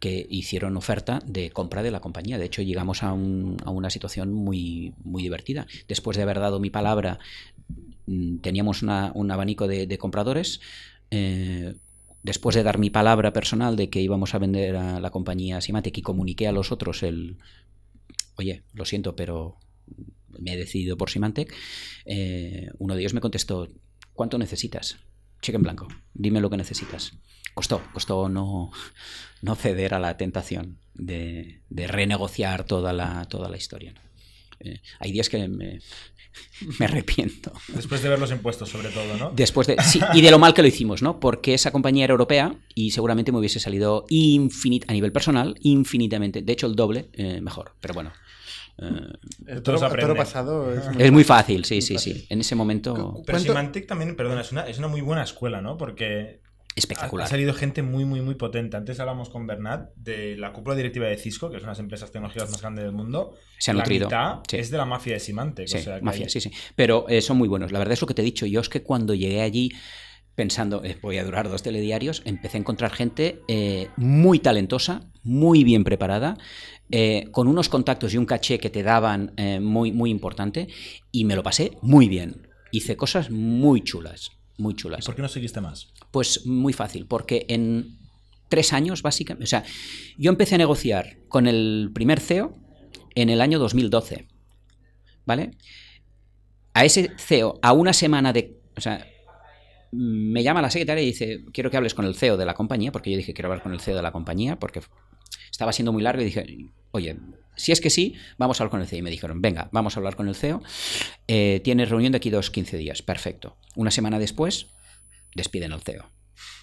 [0.00, 2.36] que hicieron oferta de compra de la compañía.
[2.38, 5.66] De hecho, llegamos a, a una situación muy, muy divertida.
[5.86, 7.20] Después de haber dado mi palabra,
[8.06, 10.60] mm, teníamos un abanico de, de compradores.
[11.10, 11.74] eh,
[12.22, 15.98] después de dar mi palabra personal de que íbamos a vender a la compañía Symantec
[15.98, 17.38] y comuniqué a los otros el,
[18.36, 19.58] oye, lo siento, pero
[20.28, 21.54] me he decidido por Symantec,
[22.04, 23.68] eh, uno de ellos me contestó,
[24.14, 24.98] ¿cuánto necesitas?
[25.40, 27.12] Cheque en blanco, dime lo que necesitas.
[27.54, 28.70] Costó, costó no,
[29.42, 33.94] no ceder a la tentación de, renegociar toda la, toda la historia.
[34.60, 35.80] Eh, hay días que me,
[36.78, 37.52] me arrepiento.
[37.68, 39.32] Después de ver los impuestos, sobre todo, ¿no?
[39.34, 39.76] Después de.
[39.82, 41.20] Sí, y de lo mal que lo hicimos, ¿no?
[41.20, 46.42] Porque esa compañía era europea y seguramente me hubiese salido infinit a nivel personal, infinitamente.
[46.42, 47.74] De hecho, el doble eh, mejor.
[47.80, 48.12] Pero bueno.
[48.78, 48.84] eh,
[49.46, 49.62] aprenden.
[49.62, 52.26] toro pasado es muy, es muy fácil, sí, sí, sí.
[52.28, 52.94] En ese momento.
[52.94, 55.76] Pero ¿Cuánto- Symantec también, perdona, es una, es una muy buena escuela, ¿no?
[55.76, 56.40] Porque
[56.72, 57.28] ha, ha Espectacular.
[57.28, 58.76] salido gente muy, muy, muy potente.
[58.76, 61.80] Antes hablamos con Bernat de la cúpula directiva de Cisco, que es una de las
[61.80, 63.34] empresas tecnológicas más grandes del mundo.
[63.58, 64.06] Se ha la nutrido.
[64.06, 64.56] mitad Sí.
[64.56, 65.68] es de la mafia de Symantec.
[65.68, 66.50] Sí, o sea, que mafia, hay- sí, sí.
[66.74, 67.72] Pero eh, son muy buenos.
[67.72, 68.46] La verdad es lo que te he dicho.
[68.46, 69.70] Yo es que cuando llegué allí
[70.34, 75.62] pensando, eh, voy a durar dos telediarios, empecé a encontrar gente eh, muy talentosa, muy
[75.62, 76.38] bien preparada,
[76.90, 80.68] eh, con unos contactos y un caché que te daban muy, muy importante,
[81.10, 82.48] y me lo pasé muy bien.
[82.70, 85.04] Hice cosas muy chulas, muy ¿Y chulas.
[85.04, 85.91] por qué no seguiste más?
[86.12, 87.98] Pues muy fácil, porque en
[88.48, 89.64] tres años, básicamente, o sea,
[90.16, 92.56] yo empecé a negociar con el primer CEO
[93.14, 94.28] en el año 2012,
[95.24, 95.52] ¿vale?
[96.74, 99.06] A ese CEO, a una semana de, o sea,
[99.90, 102.92] me llama la secretaria y dice, quiero que hables con el CEO de la compañía,
[102.92, 104.80] porque yo dije, quiero hablar con el CEO de la compañía, porque
[105.50, 106.46] estaba siendo muy largo y dije,
[106.92, 107.16] oye,
[107.56, 109.00] si es que sí, vamos a hablar con el CEO.
[109.00, 110.62] Y me dijeron, venga, vamos a hablar con el CEO.
[111.28, 113.02] Eh, tienes reunión de aquí dos, 15 días.
[113.02, 113.56] Perfecto.
[113.76, 114.68] Una semana después,
[115.34, 116.10] despiden al CEO.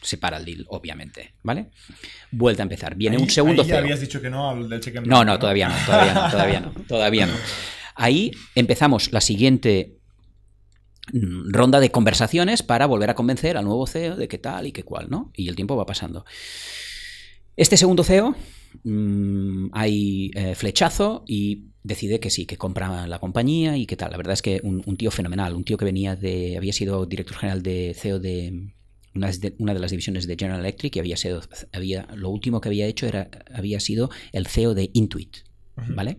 [0.01, 1.71] Se para el deal, obviamente, ¿vale?
[2.31, 2.95] Vuelta a empezar.
[2.95, 3.83] Viene Ahí- un segundo ahí ya CEO.
[3.83, 6.59] habías dicho que no al del cheque en No, no, todavía no, todavía no, todavía
[6.61, 7.33] no, todavía no.
[7.95, 9.97] Ahí empezamos la siguiente
[11.13, 14.71] mm, ronda de conversaciones para volver a convencer al nuevo CEO de qué tal y
[14.71, 15.31] qué cual, ¿no?
[15.35, 16.25] Y el tiempo va pasando.
[17.57, 18.35] Este segundo CEO
[18.83, 24.11] mm, hay eh, flechazo y decide que sí, que compra la compañía y qué tal.
[24.11, 27.05] La verdad es que un, un tío fenomenal, un tío que venía de, había sido
[27.05, 28.73] director general de CEO de
[29.15, 31.41] una de, una de las divisiones de General Electric y había sido,
[31.73, 35.37] había, lo último que había hecho era, había sido el CEO de Intuit.
[35.95, 36.17] ¿vale?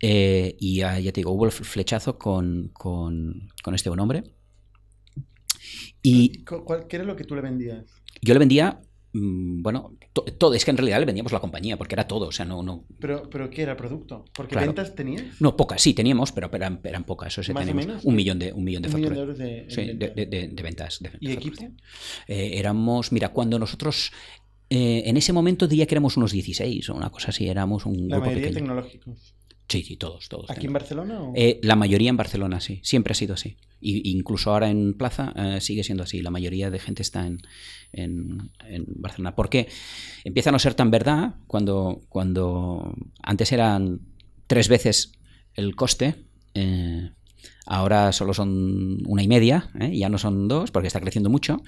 [0.00, 4.24] Eh, y ya, ya te digo, hubo el flechazo con, con, con este buen hombre.
[6.02, 7.84] Y ¿Cu- cuál- ¿Qué era lo que tú le vendías?
[8.22, 8.80] yo le vendía,
[9.62, 12.32] bueno, to- todo, es que en realidad le vendíamos la compañía, porque era todo, o
[12.32, 14.24] sea, no, no, Pero, pero ¿qué era producto?
[14.34, 14.68] Porque Claro.
[14.68, 17.86] ventas tenías no pocas, sí teníamos, pero eran, eran pocas, o sea, ¿Más o teníamos
[17.86, 18.04] menos?
[18.04, 19.18] un millón de, un millón de de facturas.
[19.18, 20.16] euros de, Sí, en de, ventas.
[20.16, 20.98] de- de- de ventas.
[21.00, 21.62] de ¿Y equipo?
[22.28, 24.10] Eh, éramos, mira, cuando nosotros,
[24.70, 28.08] eh, en ese momento diría que éramos unos 16 o una cosa así, éramos un
[28.08, 28.54] La grupo mayoría pequeño.
[28.66, 29.34] tecnológicos.
[29.68, 30.50] Sí, sí, todos, todos.
[30.50, 31.32] ¿Aquí en Barcelona o...?
[31.34, 32.80] Eh, la mayoría en Barcelona, sí.
[32.82, 33.56] Siempre ha sido así.
[33.80, 36.22] Y, incluso ahora en Plaza eh, sigue siendo así.
[36.22, 37.40] La mayoría de gente está en,
[37.92, 39.34] en, en Barcelona.
[39.34, 39.68] Porque
[40.24, 44.00] empieza a no ser tan verdad cuando, cuando antes eran
[44.46, 45.12] tres veces
[45.54, 46.14] el coste.
[46.54, 47.10] eh,
[47.66, 49.96] ahora solo son una y media, ¿eh?
[49.96, 51.62] ya no son dos porque está creciendo mucho,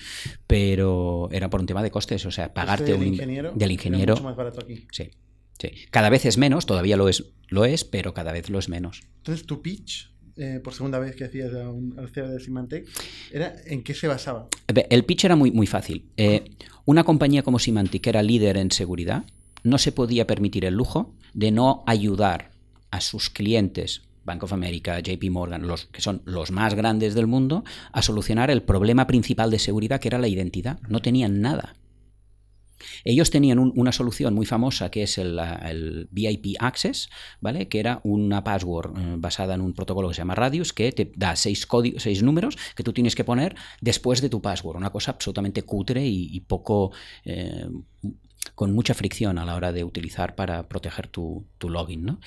[0.47, 3.63] pero era por un tema de costes, o sea, pagarte Este del un ingeniero, del
[3.63, 4.87] era ingeniero mucho más barato aquí.
[4.93, 5.11] Sí,
[5.59, 5.71] Sí.
[5.91, 9.03] Cada vez es menos, todavía lo es, lo es, pero cada vez lo es menos.
[9.19, 12.89] Entonces, tu pitch, eh, por segunda vez que hacías a un, al CEO de Symantec,
[13.33, 14.49] era ¿en qué se basaba?
[14.67, 16.11] El pitch era muy, muy fácil.
[16.17, 16.45] Eh,
[16.85, 19.25] una compañía como Symantec, que era líder en seguridad,
[19.65, 22.53] no se podía permitir el lujo de no ayudar
[22.91, 27.27] a sus clientes Bank of America, JP Morgan, los que son los más grandes del
[27.27, 30.79] mundo, a solucionar el problema principal de seguridad que era la identidad.
[30.87, 31.75] No tenían nada.
[33.05, 37.11] Ellos tenían una solución muy famosa que es el, VIP Access,
[37.41, 37.69] ¿vale?
[37.69, 41.13] Que era una password eh, basada en un protocolo que se llama Radius, que te
[41.17, 44.77] da seis, códigos, seis números que tú tienes que poner después de tu password.
[44.77, 46.93] Una cosa absolutamente cutre y, poco
[47.25, 47.67] eh,
[48.55, 52.05] con mucha fricción a la hora de utilizar para proteger tu, login.
[52.05, 52.21] ¿no?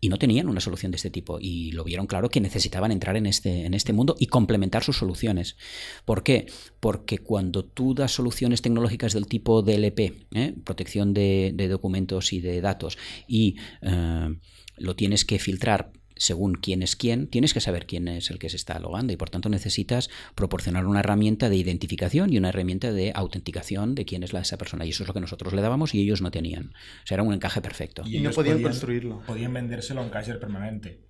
[0.00, 3.16] Y no tenían una solución de este tipo y lo vieron claro que necesitaban entrar
[3.16, 5.56] en este, en este mundo y complementar sus soluciones.
[6.04, 6.46] ¿Por qué?
[6.80, 10.00] Porque cuando tú das soluciones tecnológicas del tipo DLP,
[10.34, 10.54] ¿eh?
[10.64, 14.28] protección de, documentos y de datos, y eh,
[14.76, 18.50] lo tienes que filtrar según quién es quién, tienes que saber quién es el que
[18.50, 22.92] se está logando y por tanto necesitas proporcionar una herramienta de identificación y una herramienta
[22.92, 24.84] de autenticación de quién es la, esa persona.
[24.84, 26.74] Y eso es lo que nosotros le dábamos y ellos no tenían.
[27.04, 28.02] O sea, era un encaje perfecto.
[28.04, 29.22] Y, no podían, construirlo.
[29.26, 31.00] Podían vendérselo a un Kaiser permanente.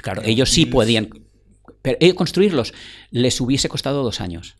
[0.00, 1.10] Claro, ellos sí podían.
[1.82, 2.72] Pero eh, construirlos
[3.10, 4.56] les hubiese costado dos años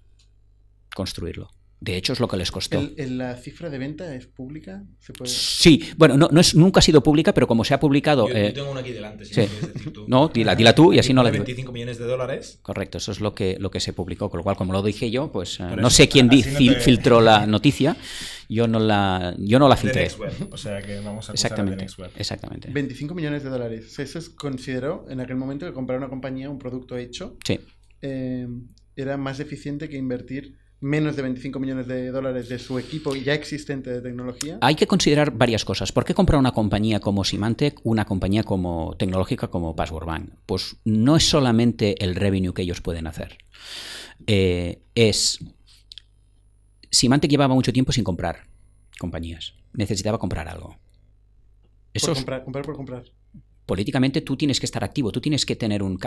[0.95, 1.51] construirlo.
[1.85, 2.83] De hecho, es lo que les costó.
[2.97, 4.83] ¿La cifra de venta es pública?
[5.27, 8.27] Sí, bueno, no, es, nunca ha sido pública, pero como se ha publicado.
[8.27, 9.41] Yo, eh, tengo una aquí delante, si sí.
[9.43, 10.07] decir tú.
[10.09, 12.59] No, dila, tú y así no la 25 millones de dólares.
[12.63, 14.31] Correcto, eso es lo que, lo que se publicó.
[14.31, 17.99] Con lo cual, como lo dije yo, pues eh, no sé quién filtró la noticia.
[18.49, 20.09] Yo no la, yo no la filtré.
[20.51, 22.71] o sea que vamos a exactamente, de Exactamente.
[22.73, 23.99] 25 millones de dólares.
[23.99, 27.61] Eso es, consideró en aquel momento que comprar una compañía, un producto hecho, sí.
[28.01, 28.47] Eh,
[28.97, 33.35] era más eficiente que invertir menos de 25 millones de dólares de su equipo ya
[33.35, 34.59] existente de tecnología?
[34.61, 35.93] Hay que considerar varias cosas.
[35.93, 40.31] ¿Por qué comprar una compañía como Symantec, una compañía como tecnológica como Password Bank?
[40.47, 43.39] Pues no es solamente el revenue que ellos pueden hacer.
[44.27, 45.39] Eh, es.
[46.91, 48.45] Symantec llevaba mucho tiempo sin comprar
[48.99, 49.55] compañías.
[49.73, 50.77] Necesitaba comprar algo.
[51.93, 53.05] Eso comprar, comprar por comprar
[53.67, 55.99] políticamente tú tienes que estar activo, tú tienes que tener un,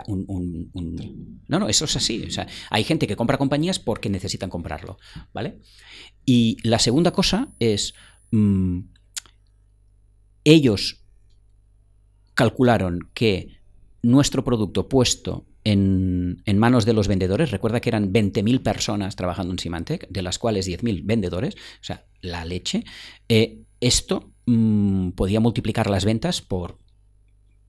[1.48, 2.24] No, no, eso es así.
[2.24, 4.98] O sea, hay gente que compra compañías porque necesitan comprarlo,
[5.34, 5.60] ¿vale?
[6.26, 7.94] Y la segunda cosa es,
[8.32, 8.80] mm,
[10.44, 11.04] ellos
[12.34, 13.58] calcularon que
[14.04, 19.60] nuestro producto puesto en, manos de los vendedores, recuerda que eran 20.000 personas trabajando en
[19.60, 22.86] Symantec, de las cuales 10.000 vendedores, o sea, la leche,
[23.28, 26.78] eh, esto mm, podía multiplicar las ventas por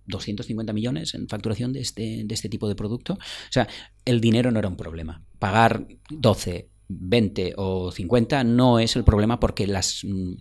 [0.09, 3.15] 250 millones en facturación de este, de este tipo de producto.
[3.15, 3.69] O sea,
[4.05, 5.23] el dinero no era un problema.
[5.39, 10.33] Pagar 12, 20 o 50 no es el problema porque las, mm,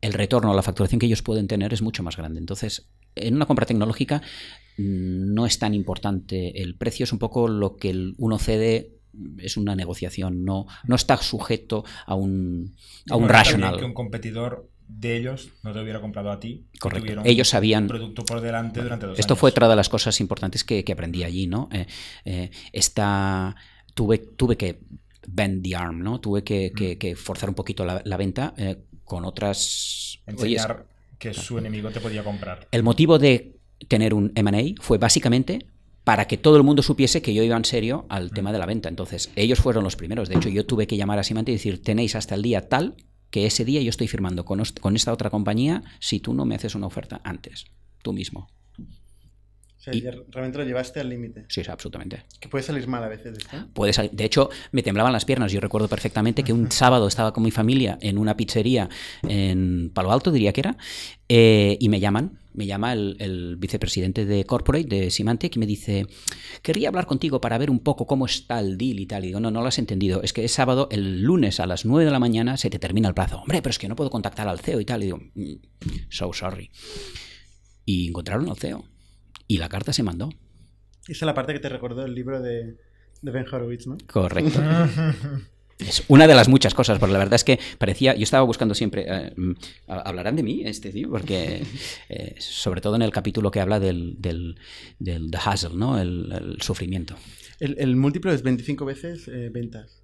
[0.00, 2.40] el retorno a la facturación que ellos pueden tener es mucho más grande.
[2.40, 4.22] Entonces, en una compra tecnológica
[4.78, 8.96] mm, no es tan importante el precio, es un poco lo que uno cede
[9.38, 12.76] es una negociación, no, no está sujeto a un,
[13.10, 13.76] a un rational.
[13.76, 16.66] Que un competidor de ellos no te hubiera comprado a ti.
[16.78, 17.22] Correcto.
[17.24, 17.86] Ellos sabían.
[17.86, 21.46] producto por delante durante dos Esto fue otra de las cosas importantes que, aprendí allí,
[21.46, 21.68] ¿no?
[21.72, 21.86] Eh,
[22.24, 23.54] eh, esta,
[23.94, 24.80] tuve, tuve que
[25.26, 26.20] bend the arm, ¿no?
[26.20, 27.16] Tuve que, mm.
[27.16, 30.18] forzar un poquito la, venta eh, con otras.
[30.26, 30.86] Enseñar
[31.18, 32.66] que su enemigo te podía comprar.
[32.70, 35.66] El motivo de tener un MA fue básicamente
[36.02, 38.30] para que todo el mundo supiese que yo iba en serio al mm.
[38.30, 38.88] tema de la venta.
[38.88, 40.28] Entonces, ellos fueron los primeros.
[40.28, 42.96] De hecho, yo tuve que llamar a Simante y decir, tenéis hasta el día tal
[43.30, 46.74] que ese día yo estoy firmando con, esta otra compañía si tú no me haces
[46.74, 47.66] una oferta antes,
[48.02, 48.48] tú mismo.
[49.80, 49.94] O sea,
[50.28, 51.46] realmente lo llevaste al límite.
[51.48, 52.24] Sí, absolutamente.
[52.38, 53.38] Que puede salir mal a veces.
[53.72, 55.52] Puede De hecho, me temblaban las piernas.
[55.52, 58.90] Yo recuerdo perfectamente que un sábado estaba con mi familia en una pizzería
[59.26, 60.76] en Palo Alto, diría que era,
[61.28, 66.06] eh, y me llaman me llama el, vicepresidente de Corporate de Symantec y me dice,
[66.62, 69.24] querría hablar contigo para ver un poco cómo está el deal y tal.
[69.24, 70.22] Y digo, no, no lo has entendido.
[70.22, 73.08] Es que es sábado, el lunes a las 9 de la mañana se te termina
[73.08, 73.38] el plazo.
[73.38, 75.02] Hombre, pero es que no puedo contactar al CEO y tal.
[75.02, 75.52] Y digo, mm,
[76.08, 76.70] so sorry.
[77.84, 78.84] Y encontraron al CEO.
[79.50, 80.28] Y la carta se mandó.
[81.08, 82.76] Esa es la parte que te recordó el libro de,
[83.20, 83.98] de Ben Horowitz, ¿no?
[84.06, 84.62] Correcto.
[85.80, 88.74] Es una de las muchas cosas, porque la verdad es que parecía, yo estaba buscando
[88.74, 89.52] siempre, eh, mm,
[89.86, 91.64] hablarán de mí este tío, porque
[92.10, 94.58] eh, sobre todo en el capítulo que habla del, del,
[94.98, 95.98] del hustle, ¿no?
[95.98, 97.16] el, sufrimiento.
[97.60, 100.02] El, múltiplo es 25 veces eh, ventas.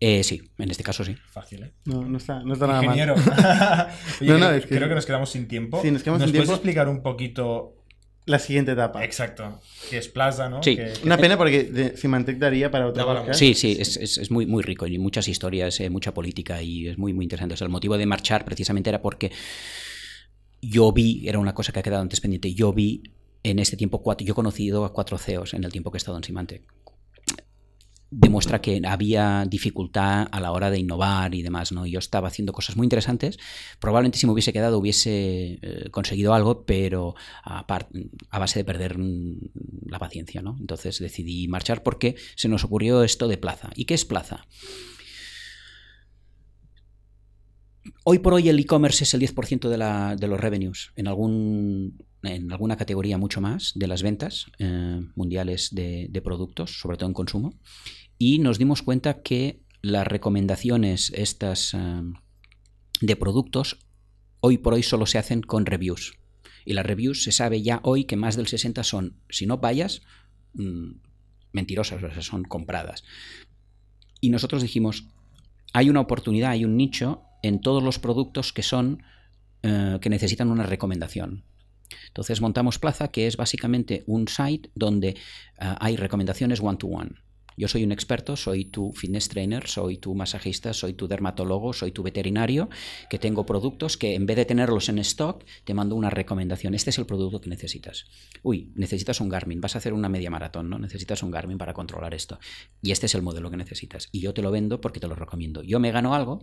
[0.00, 1.14] sí, en este caso sí.
[1.30, 1.72] Fácil, ¿eh?
[1.84, 2.96] No, no está, no está nada mal.
[4.18, 4.94] creo, que...
[4.96, 5.80] nos quedamos sin tiempo.
[5.80, 7.79] Sí, nos quedamos ¿Nos sin puedes explicar un poquito
[8.30, 9.04] la siguiente etapa.
[9.04, 9.60] Exacto.
[9.90, 10.62] Que es Plaza, ¿no?
[10.62, 10.76] Sí.
[10.76, 13.38] Que- Una pena porque Symantec daría para para podcast.
[13.38, 16.88] Sí, sí, es, es- es muy, muy rico y muchas historias, eh, mucha política y
[16.88, 17.54] es muy, muy interesante.
[17.54, 19.30] O sea, el motivo de marchar precisamente era porque
[20.62, 23.02] yo vi, era una cosa que ha quedado antes pendiente, yo vi
[23.42, 25.98] en este tiempo cuatro, yo he conocido a cuatro CEOs en el tiempo que he
[26.00, 26.62] estado en Symantec.
[28.12, 31.86] Demuestra que había dificultad a la hora de innovar y demás, ¿no?
[31.86, 33.38] Yo estaba haciendo cosas muy interesantes.
[33.78, 37.64] Probablemente si me hubiese quedado hubiese eh, conseguido algo, pero a,
[38.32, 39.38] base de perder mm,
[39.86, 40.56] la paciencia, ¿no?
[40.58, 43.70] Entonces decidí marchar porque se nos ocurrió esto de Plaza.
[43.76, 44.44] ¿Y qué es Plaza?
[48.02, 52.50] Hoy por hoy el e-commerce es el 10% de, de los revenues, en, algún, en
[52.50, 57.54] alguna categoría mucho más de las ventas eh, mundiales de productos, sobre todo en consumo.
[58.22, 62.02] Y nos dimos cuenta que las recomendaciones estas eh,
[63.00, 63.78] de productos
[64.40, 66.18] hoy por hoy solo se hacen con reviews.
[66.66, 70.02] Y las reviews se sabe ya hoy que más del 60 son, si no vallas,
[70.52, 70.90] mm,
[71.52, 73.04] mentirosas, o sea, son compradas.
[74.20, 75.06] Y nosotros dijimos,
[75.72, 79.02] hay una oportunidad, hay un nicho en todos los productos que son
[79.62, 81.44] eh, que necesitan una recomendación.
[82.08, 85.16] Entonces montamos Plaza, que es básicamente un site donde eh,
[85.56, 87.12] hay recomendaciones one to one.
[87.60, 91.92] Yo soy un experto, soy tu fitness trainer, soy tu masajista, soy tu dermatólogo, soy
[91.92, 92.70] tu veterinario,
[93.10, 96.72] que tengo productos que en vez de tenerlos en stock, te mando una recomendación.
[96.72, 98.06] Este es el producto que necesitas.
[98.42, 100.78] Uy, necesitas un Garmin, vas a hacer una media maratón, ¿no?
[100.78, 102.38] Necesitas un Garmin para controlar esto.
[102.80, 104.08] Y este es el modelo que necesitas.
[104.10, 105.62] Y yo te lo vendo porque te lo recomiendo.
[105.62, 106.40] Yo me gano algo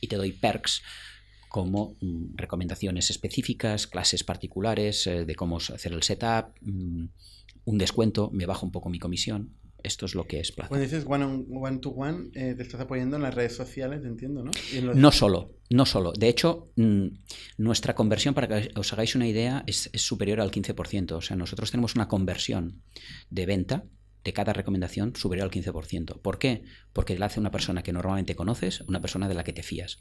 [0.00, 0.82] y te doy perks
[1.48, 7.06] como mm, recomendaciones específicas, clases particulares eh, de cómo hacer el setup, mm,
[7.64, 9.56] un descuento, me bajo un poco mi comisión.
[9.82, 10.68] Esto es lo que es Plaza.
[10.68, 14.04] Cuando dices one, on- one to one, eh, te estás apoyando en las redes sociales,
[14.04, 14.50] entiendo, ¿no?
[14.72, 16.12] Y en los- No solo, no solo.
[16.12, 17.06] De hecho, mm,
[17.58, 21.16] nuestra conversión, para que os hagáis una idea, es, es superior al 15%.
[21.16, 22.82] O sea, nosotros tenemos una conversión
[23.30, 23.84] de venta
[24.24, 26.20] de cada recomendación superior al 15%.
[26.22, 26.62] ¿Por qué?
[26.92, 29.98] Porque la hace una persona que normalmente conoces, una persona de la que te fías.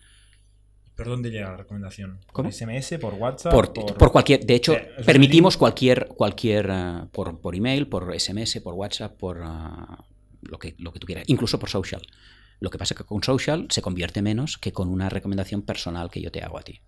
[1.04, 2.20] ¿Por dónde llega la recomendación?
[2.32, 2.50] ¿Cómo?
[2.50, 2.98] ¿Por SMS?
[3.00, 3.52] ¿Por WhatsApp?
[3.52, 8.60] Por, por cualquier, de hecho, Eh, permitimos cualquier, cualquier eh, por, por email, por SMS,
[8.62, 10.06] por WhatsApp, por ah,
[10.42, 12.02] lo, que, lo que tú quieras, incluso por social.
[12.60, 16.12] Lo que pasa es que con social se convierte menos que con una recomendación personal
[16.12, 16.82] que yo te hago a ti.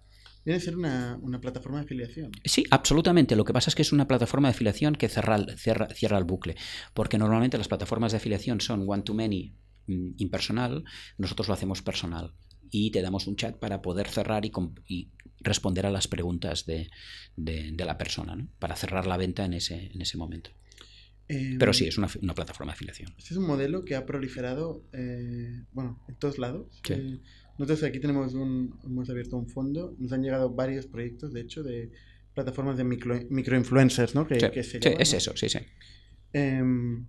[0.45, 2.32] A ser una, una plataforma de afiliación.
[2.43, 3.36] Sí, absolutamente.
[3.36, 6.26] Lo que pasa es que es una plataforma de afiliación que cerra, cierra, cierra el
[6.26, 6.55] bucle.
[6.93, 9.55] Porque normalmente las plataformas de afiliación son one-to-many
[9.88, 10.84] mm, impersonal,
[11.18, 12.34] nosotros lo hacemos personal.
[12.76, 14.51] Y te damos un chat para poder cerrar y,
[14.88, 15.11] y
[15.41, 16.89] responder a las preguntas de,
[17.38, 18.47] de- de la persona, ¿no?
[18.59, 20.49] para cerrar la venta en ese, en ese momento.
[21.30, 23.13] Eh, Pero sí, es una, una plataforma de afiliación.
[23.17, 26.82] Este es un modelo que ha proliferado, eh, bueno, en todos lados.
[26.84, 26.93] Sí.
[26.93, 27.19] Eh,
[27.59, 31.61] nosotros aquí tenemos un, hemos abierto un fondo, nos han llegado varios proyectos, de hecho,
[31.61, 31.91] de
[32.34, 34.26] plataformas de micro, microinfluencers, ¿no?
[34.28, 35.17] Que, Sí, que se sí, llaman, es ¿no?
[35.19, 35.59] eso, sí, sí.
[36.34, 37.05] Em,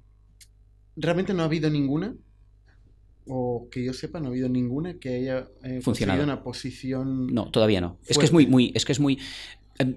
[0.96, 2.14] realmente no ha habido ninguna,
[3.26, 6.22] o que yo sepa, no ha habido ninguna que haya eh, Funcionado.
[6.24, 7.26] una posición.
[7.28, 7.98] No, todavía no.
[8.06, 9.18] Es que es muy, muy, es que es muy.
[9.78, 9.94] em,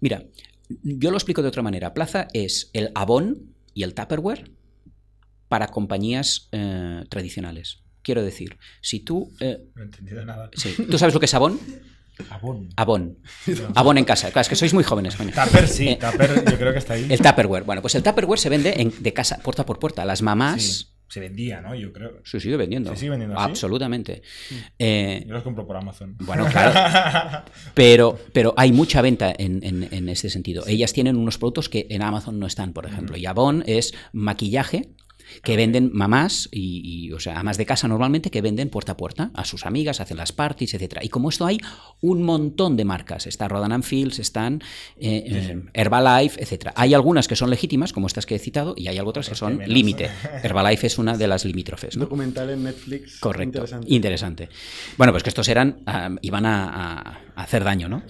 [0.00, 0.24] mira,
[0.82, 1.94] yo lo explico de otra manera.
[1.94, 4.50] Plaza es el Avon y el Tupperware
[5.48, 7.78] para compañías eh, tradicionales.
[8.02, 9.30] Quiero decir, si tú.
[9.40, 10.50] eh, No he entendido nada.
[10.54, 11.58] sí, ¿Tú sabes lo que es Avon?
[12.30, 12.68] Avon.
[12.76, 13.18] Avon.
[13.74, 14.28] Avon en casa.
[14.30, 15.30] Claro, es que sois muy jóvenes, coño.
[15.32, 17.06] Tupper sí, Eh, Tupper yo creo que está ahí.
[17.08, 17.64] El Tupperware.
[17.64, 20.04] Bueno, pues el Tupperware se vende en- de casa, puerta por puerta.
[20.04, 20.62] Las mamás.
[20.62, 21.74] Sí, se vendía, ¿no?
[21.74, 22.22] Yo creo.
[22.24, 22.88] Se sigue vendiendo.
[22.90, 23.50] ¿Se sigue vendiendo así?
[23.50, 24.22] Absolutamente.
[24.78, 26.16] Eh, Yo los compro por Amazon.
[26.20, 27.44] Bueno, claro.
[27.74, 30.64] Pero, pero hay mucha venta en, en, en este sentido.
[30.66, 33.18] Ellas tienen unos productos que en Amazon no están, por ejemplo.
[33.18, 34.88] Y Avon es maquillaje
[35.42, 38.96] que venden mamás y, y, o sea, amas de casa normalmente que venden puerta a
[38.96, 41.02] puerta a sus amigas, hacen las parties, etcétera.
[41.04, 41.58] Y como esto hay
[42.00, 44.62] un montón de marcas, está Rodan and Fields, están
[44.98, 46.72] eh, eh, Herbalife, etcétera.
[46.76, 49.60] Hay algunas que son legítimas, como estas que he citado, y hay otras que son
[49.66, 50.10] límite.
[50.42, 52.04] Herbalife es una de las limítrofes, ¿no?
[52.04, 53.18] documental en Netflix.
[53.20, 53.58] Correcto.
[53.58, 53.86] Interesante.
[53.94, 54.48] Interesante.
[54.98, 55.82] Bueno, pues que estos eran.
[55.86, 58.02] ah, iban a, a- a hacer daño, ¿no?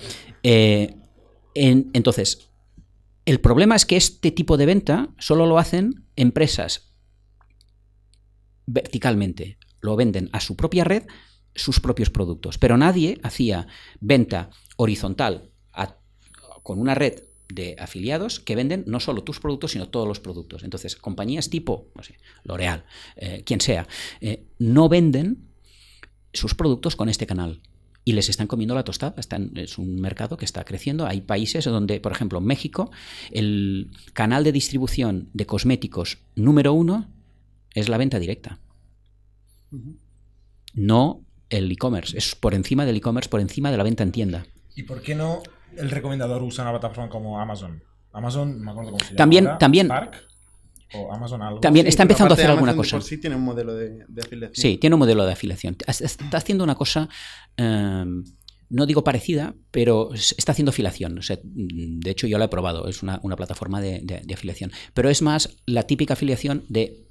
[0.42, 0.94] Eh,
[1.54, 2.50] en- entonces,
[3.24, 6.91] el problema es que este tipo de venta solo lo hacen empresas
[8.66, 9.58] verticalmente.
[9.80, 11.04] Lo venden a su propia red
[11.54, 12.58] sus propios productos.
[12.58, 13.66] Pero nadie hacía
[14.00, 15.50] venta horizontal
[16.62, 20.62] con una red de afiliados que venden no solo tus productos, sino todos los productos.
[20.62, 22.84] Entonces, compañías tipo, no sé, L'Oreal,
[23.16, 23.86] eh, quien sea,
[24.20, 25.48] eh, no venden
[26.32, 27.60] sus productos con este canal.
[28.04, 29.14] Y les están comiendo la tostada.
[29.54, 31.06] Es un mercado que está creciendo.
[31.06, 32.90] Hay países donde, por ejemplo, México,
[33.30, 37.08] el canal de distribución de cosméticos número uno
[37.74, 38.58] es la venta directa,
[40.74, 42.16] no el e-commerce.
[42.16, 44.46] Es por encima del e-commerce, por encima de la venta en tienda.
[44.74, 45.42] ¿Y por qué no
[45.76, 47.82] el recomendador usa una plataforma como Amazon?
[48.12, 49.16] Amazon, me acuerdo cómo se llama.
[49.18, 50.28] También- ahora, también- Spark,
[50.94, 51.60] o Amazon algo.
[51.60, 52.96] También Sí, está empezando a hacer alguna Amazon cosa.
[52.96, 54.54] por sí tiene un modelo de, de afiliación.
[54.54, 55.76] Sí, tiene un modelo de afiliación.
[55.86, 57.08] Es- Está haciendo una cosa,
[57.56, 58.04] eh,
[58.68, 61.18] no digo parecida, pero está haciendo afiliación.
[61.18, 62.88] O sea, de hecho, yo la he probado.
[62.88, 64.72] Es una, una plataforma de, de- de afiliación.
[64.94, 67.06] Pero es más la típica afiliación de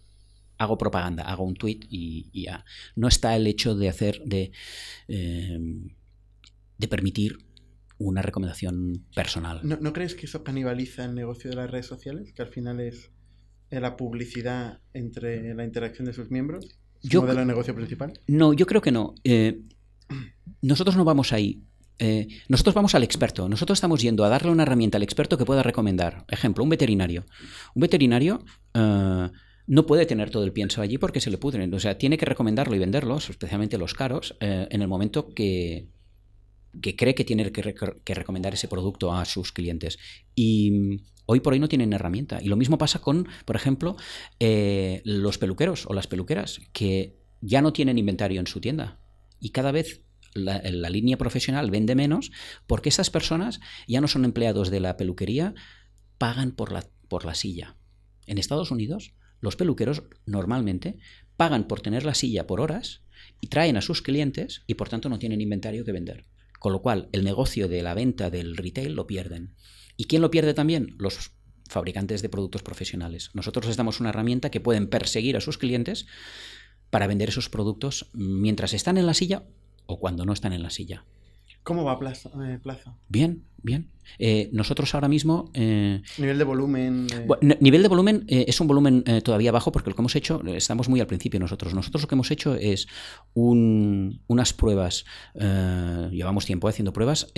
[0.62, 2.66] hago propaganda, hago un tweet y, y ya.
[2.95, 4.51] No está el hecho de hacer, de,
[5.07, 5.59] eh,
[6.78, 7.39] de permitir
[7.97, 9.62] una recomendación personal.
[9.64, 12.32] ¿No, ¿No crees que eso canibaliza el negocio de las redes sociales?
[12.34, 13.12] Que al final es
[13.70, 16.78] eh, la publicidad entre la interacción de sus miembros.
[16.99, 18.14] ¿Su Yo modelo de negocio principal?
[18.28, 19.16] No, yo creo que no.
[19.24, 19.62] Eh,
[20.62, 21.64] nosotros no vamos ahí.
[21.97, 23.47] Eh, nosotros vamos al experto.
[23.47, 26.26] Nosotros estamos yendo a darle una herramienta al experto que pueda recomendar.
[26.30, 27.26] Ejemplo, un veterinario.
[27.76, 28.43] Un veterinario
[29.68, 31.74] no puede tener todo el pienso allí porque se le pudren.
[31.74, 35.88] O sea, tiene que recomendarlo y venderlos, especialmente los caros, eh, en el momento que,
[36.82, 39.97] que cree que tiene que, rec- que recomendar ese producto a sus clientes.
[40.36, 42.41] Y mm, hoy por hoy no tienen herramienta.
[42.41, 43.95] Y lo mismo pasa con, por ejemplo,
[44.39, 48.99] eh, los peluqueros o las peluqueras, que ya no tienen inventario en su tienda.
[49.39, 52.32] Y cada vez la, línea profesional vende menos
[52.68, 55.53] porque esas personas ya no son empleados de la peluquería,
[56.18, 57.76] pagan por la, por la silla.
[58.28, 60.98] En Estados Unidos, los peluqueros normalmente
[61.36, 63.02] pagan por tener la silla por horas
[63.42, 66.26] y traen a sus clientes y por tanto no tienen inventario que vender.
[66.60, 69.56] Con lo cual, el negocio de la venta del retail lo pierden.
[69.98, 70.96] ¿Y quién lo pierde también?
[71.00, 71.32] Los
[71.68, 73.32] fabricantes de productos profesionales.
[73.34, 76.06] Nosotros les damos una herramienta que pueden perseguir a sus clientes
[76.92, 79.44] para vender esos productos mientras están en la silla
[79.88, 81.06] o cuando no están en la silla.
[81.64, 82.30] ¿Cómo va Plaza?
[82.43, 82.95] eh, Plaza?
[83.07, 83.89] Bien, bien.
[84.18, 87.07] Eh, nosotros ahora mismo eh, Nivel de volumen.
[87.14, 90.41] eh, bueno, nivel de volumen es un volumen todavía bajo porque lo que hemos hecho,
[90.47, 91.74] estamos muy al principio nosotros.
[91.76, 92.88] Nosotros lo que hemos hecho es
[93.36, 95.05] un- unas pruebas,
[95.36, 97.32] llevamos tiempo haciendo pruebas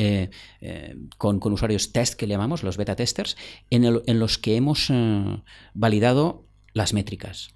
[1.18, 3.36] con, con usuarios test que le llamamos, los beta testers,
[3.70, 4.90] en, el- en los que hemos
[5.74, 7.50] validado las métricas,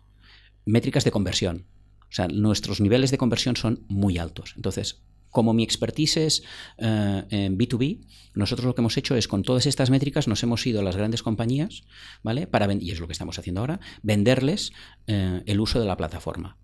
[0.66, 1.66] métricas de conversión.
[2.10, 4.54] O sea, nuestros niveles de conversión son muy altos.
[4.56, 6.44] Entonces, como mi expertise es
[6.78, 10.66] eh, en B2B, nosotros lo que hemos hecho es con todas estas métricas nos hemos
[10.66, 11.84] ido a las grandes compañías,
[12.24, 12.48] ¿vale?
[12.48, 14.74] Para y es lo que estamos haciendo ahora, venderles
[15.08, 16.58] eh, el uso de la plataforma.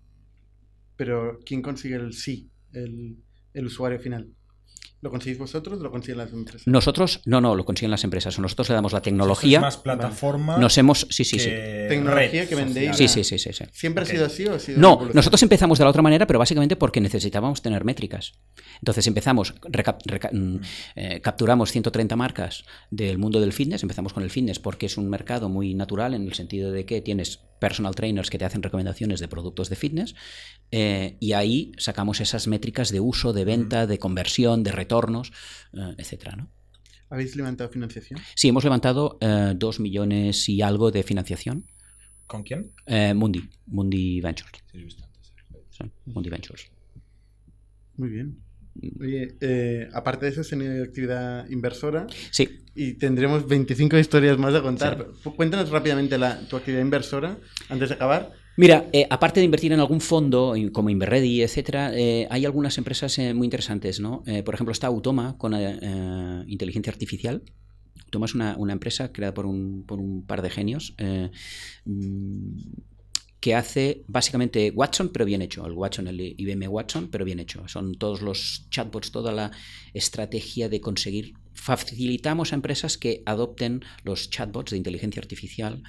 [0.96, 2.50] Pero ¿quién consigue el sí?
[2.72, 4.32] El usuario final.
[5.04, 6.66] ¿Lo conseguís vosotros o lo consiguen las empresas?
[6.66, 8.38] Nosotros, no, no, lo consiguen las empresas.
[8.38, 9.60] Nosotros le damos la tecnología.
[9.60, 11.50] más plataforma Nos hemos, sí, sí, sí.
[11.90, 12.96] Tecnología red que vendéis.
[12.96, 13.64] Sí, sí, sí, sí, sí.
[13.70, 16.38] ¿Siempre ha sido así o ha sido No, nosotros empezamos de la otra manera, pero
[16.38, 18.32] básicamente porque necesitábamos tener métricas.
[18.80, 20.56] Entonces empezamos, reca- reca- mm,
[20.96, 25.10] eh, capturamos 130 marcas del mundo del fitness, empezamos con el fitness porque es un
[25.10, 29.20] mercado muy natural en el sentido de que tienes personal trainers que te hacen recomendaciones
[29.20, 30.14] de productos de fitness
[30.76, 35.32] eh, y ahí sacamos esas métricas de uso, de venta, de conversión, de retornos,
[35.72, 36.50] eh, etcétera, ¿no?
[37.10, 38.18] ¿Habéis levantado financiación?
[38.34, 41.64] Sí, hemos levantado eh, dos millones y algo de financiación.
[42.26, 42.72] ¿Con quién?
[42.86, 44.64] Eh, Mundi, Mundi Ventures.
[45.70, 46.72] Sí, Mundi Ventures.
[47.96, 48.40] Muy bien.
[49.00, 54.52] Oye, eh, aparte de eso, has tenido actividad inversora Sí, y tendremos 25 historias más
[54.56, 55.06] a contar.
[55.22, 55.30] Sí.
[55.36, 58.32] Cuéntanos rápidamente la, tu actividad inversora antes de acabar.
[58.56, 63.18] Mira, eh, aparte de invertir en algún fondo como Inverready, etcétera, eh, hay algunas empresas
[63.18, 64.22] eh, muy interesantes, ¿no?
[64.26, 65.54] Eh, por ejemplo, está Automa con
[66.46, 67.42] inteligencia artificial.
[68.04, 70.94] Automa es una, una empresa creada por un, por un par de genios
[71.84, 72.48] mm,
[73.40, 75.66] que hace básicamente Watson, pero bien hecho.
[75.66, 77.66] El Watson, el IBM Watson, pero bien hecho.
[77.66, 79.50] Son todos los chatbots, toda la
[79.92, 81.34] estrategia de conseguir.
[81.52, 85.82] Facilitamos a empresas que adopten los chatbots de inteligencia artificial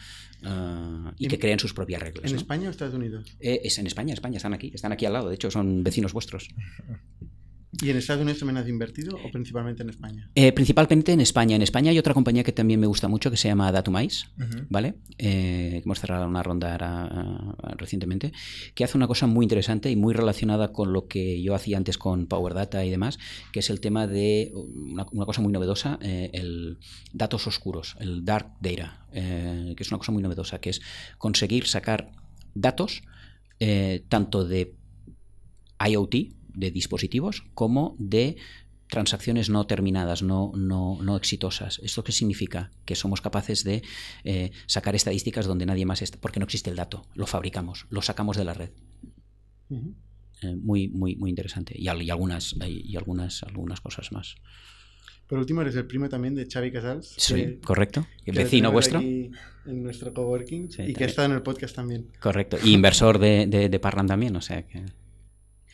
[0.43, 2.25] ah, y que ¿En- creen sus propias reglas.
[2.25, 2.37] ¿En ¿no?
[2.37, 3.25] España o Estados Unidos?
[3.39, 6.13] Eh, es en España, España, están aquí, están aquí al lado, de hecho son vecinos
[6.13, 6.49] vuestros.
[7.81, 10.29] ¿Y en Estados Unidos también has invertido o principalmente en España?
[10.35, 11.55] Eh, principalmente en España.
[11.55, 14.65] En España hay otra compañía que también me gusta mucho que se llama Datumais, Ujú.
[14.69, 14.95] ¿vale?
[15.17, 18.31] Eh, que hemos cerrado una ronda ahora, ah, recientemente,
[18.73, 21.97] que hace una cosa muy interesante y muy relacionada con lo que yo hacía antes
[21.97, 23.19] con Power Data y demás,
[23.51, 26.77] que es el tema de una, una cosa muy novedosa, eh, el
[27.13, 30.81] datos oscuros, el dark data, eh, que es una cosa muy novedosa, que es
[31.17, 32.11] conseguir sacar
[32.53, 33.03] datos
[33.59, 34.75] eh, tanto de
[35.79, 36.15] IoT,
[36.55, 38.37] de dispositivos, como de
[38.87, 41.79] transacciones no terminadas, no, no, no exitosas.
[41.83, 42.71] ¿Esto qué significa?
[42.85, 43.81] Que somos capaces de
[44.23, 48.01] eh, sacar estadísticas donde nadie más está, porque no existe el dato, lo fabricamos, lo
[48.01, 48.69] sacamos de la red.
[50.41, 51.73] Eh, muy, muy, muy interesante.
[51.77, 54.35] Y, al- y algunas, y algunas, algunas cosas más.
[55.27, 57.15] Por último, eres el primo también de Xavi Casals.
[57.17, 58.05] Sí, que- correcto.
[58.27, 58.99] Vecino vuestro.
[58.99, 59.31] aquí
[59.65, 62.11] En nuestro coworking Sí, y que ha estado en el podcast también.
[62.19, 62.57] Correcto.
[62.63, 64.83] Y inversor de, de, de Parlan también, o sea que.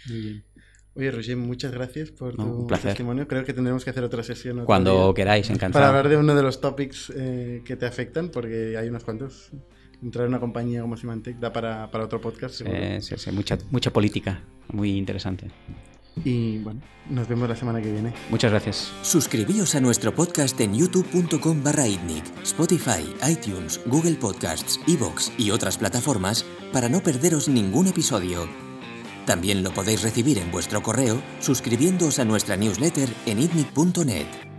[0.08, 0.44] Muy bien.
[0.94, 3.28] Oye, Roger, muchas gracias por No, tu testimonio.
[3.28, 4.58] Creo que tendremos que hacer otra sesión.
[4.58, 5.86] otro Cuando día queráis, Para encantado.
[5.86, 9.52] hablar de uno de los topics eh, que te afectan, porque hay unos cuantos.
[10.04, 12.62] Entrar en una compañía como Symantec da para, para otro podcast.
[12.66, 14.42] Eh, sí, sí, mucha, mucha política,
[14.74, 15.52] muy interesante.
[16.26, 18.12] Y bueno, nos vemos la semana que viene.
[18.30, 18.92] Muchas gracias.
[19.04, 21.86] Suscribíos a nuestro podcast en youtube.com barra
[22.44, 28.71] Spotify, iTunes, Google Podcasts, Evox y otras plataformas para no perderos ningún episodio.
[29.26, 34.51] También lo podéis recibir en vuestro correo suscribiéndoos a nuestra newsletter en itnic.net.